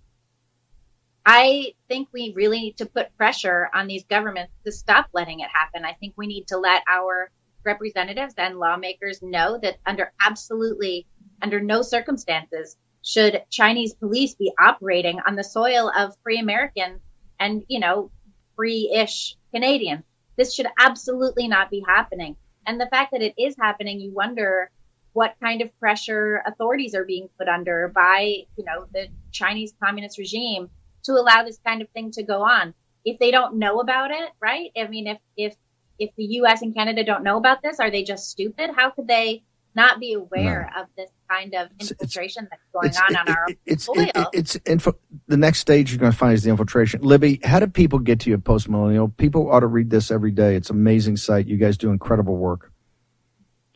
[1.24, 5.48] I think we really need to put pressure on these governments to stop letting it
[5.50, 5.84] happen.
[5.86, 7.30] I think we need to let our
[7.64, 11.06] representatives and lawmakers know that under absolutely
[11.42, 17.00] under no circumstances should Chinese police be operating on the soil of free Americans
[17.38, 18.10] and, you know,
[18.56, 20.04] free-ish Canadians.
[20.36, 22.36] This should absolutely not be happening.
[22.66, 24.70] And the fact that it is happening, you wonder
[25.12, 30.18] what kind of pressure authorities are being put under by, you know, the Chinese communist
[30.18, 30.68] regime
[31.04, 32.74] to allow this kind of thing to go on.
[33.04, 34.70] If they don't know about it, right?
[34.76, 35.56] I mean, if, if,
[36.00, 38.70] if the US and Canada don't know about this, are they just stupid?
[38.74, 39.44] How could they
[39.76, 43.58] not be aware of this kind of infiltration that's going It's- on on our it-
[43.64, 43.96] it's soil?
[43.98, 44.94] it- it's info,
[45.28, 47.02] the next stage you're going to find is the infiltration.
[47.02, 49.08] Libby, how do people get to you at Post Millennial?
[49.08, 50.56] People ought to read this every day.
[50.56, 51.46] It's an amazing site.
[51.46, 52.72] You guys do incredible work.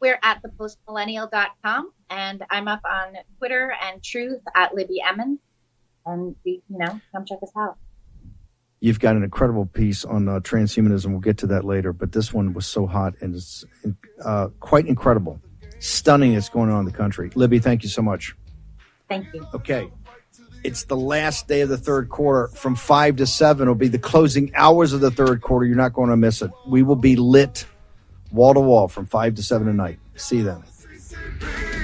[0.00, 5.38] We're at thepostmillennial.com and I'm up on Twitter and Truth at Libby Emmons.
[6.06, 7.78] And you know, come check us out.
[8.84, 11.06] You've got an incredible piece on uh, transhumanism.
[11.06, 13.64] We'll get to that later, but this one was so hot and it's
[14.22, 15.40] uh, quite incredible.
[15.78, 17.30] Stunning that's going on in the country.
[17.34, 18.36] Libby, thank you so much.
[19.08, 19.46] Thank you.
[19.54, 19.90] Okay.
[20.64, 22.48] It's the last day of the third quarter.
[22.48, 25.64] From five to seven will be the closing hours of the third quarter.
[25.64, 26.50] You're not going to miss it.
[26.66, 27.64] We will be lit
[28.32, 29.98] wall to wall from five to seven tonight.
[30.16, 31.83] See you then.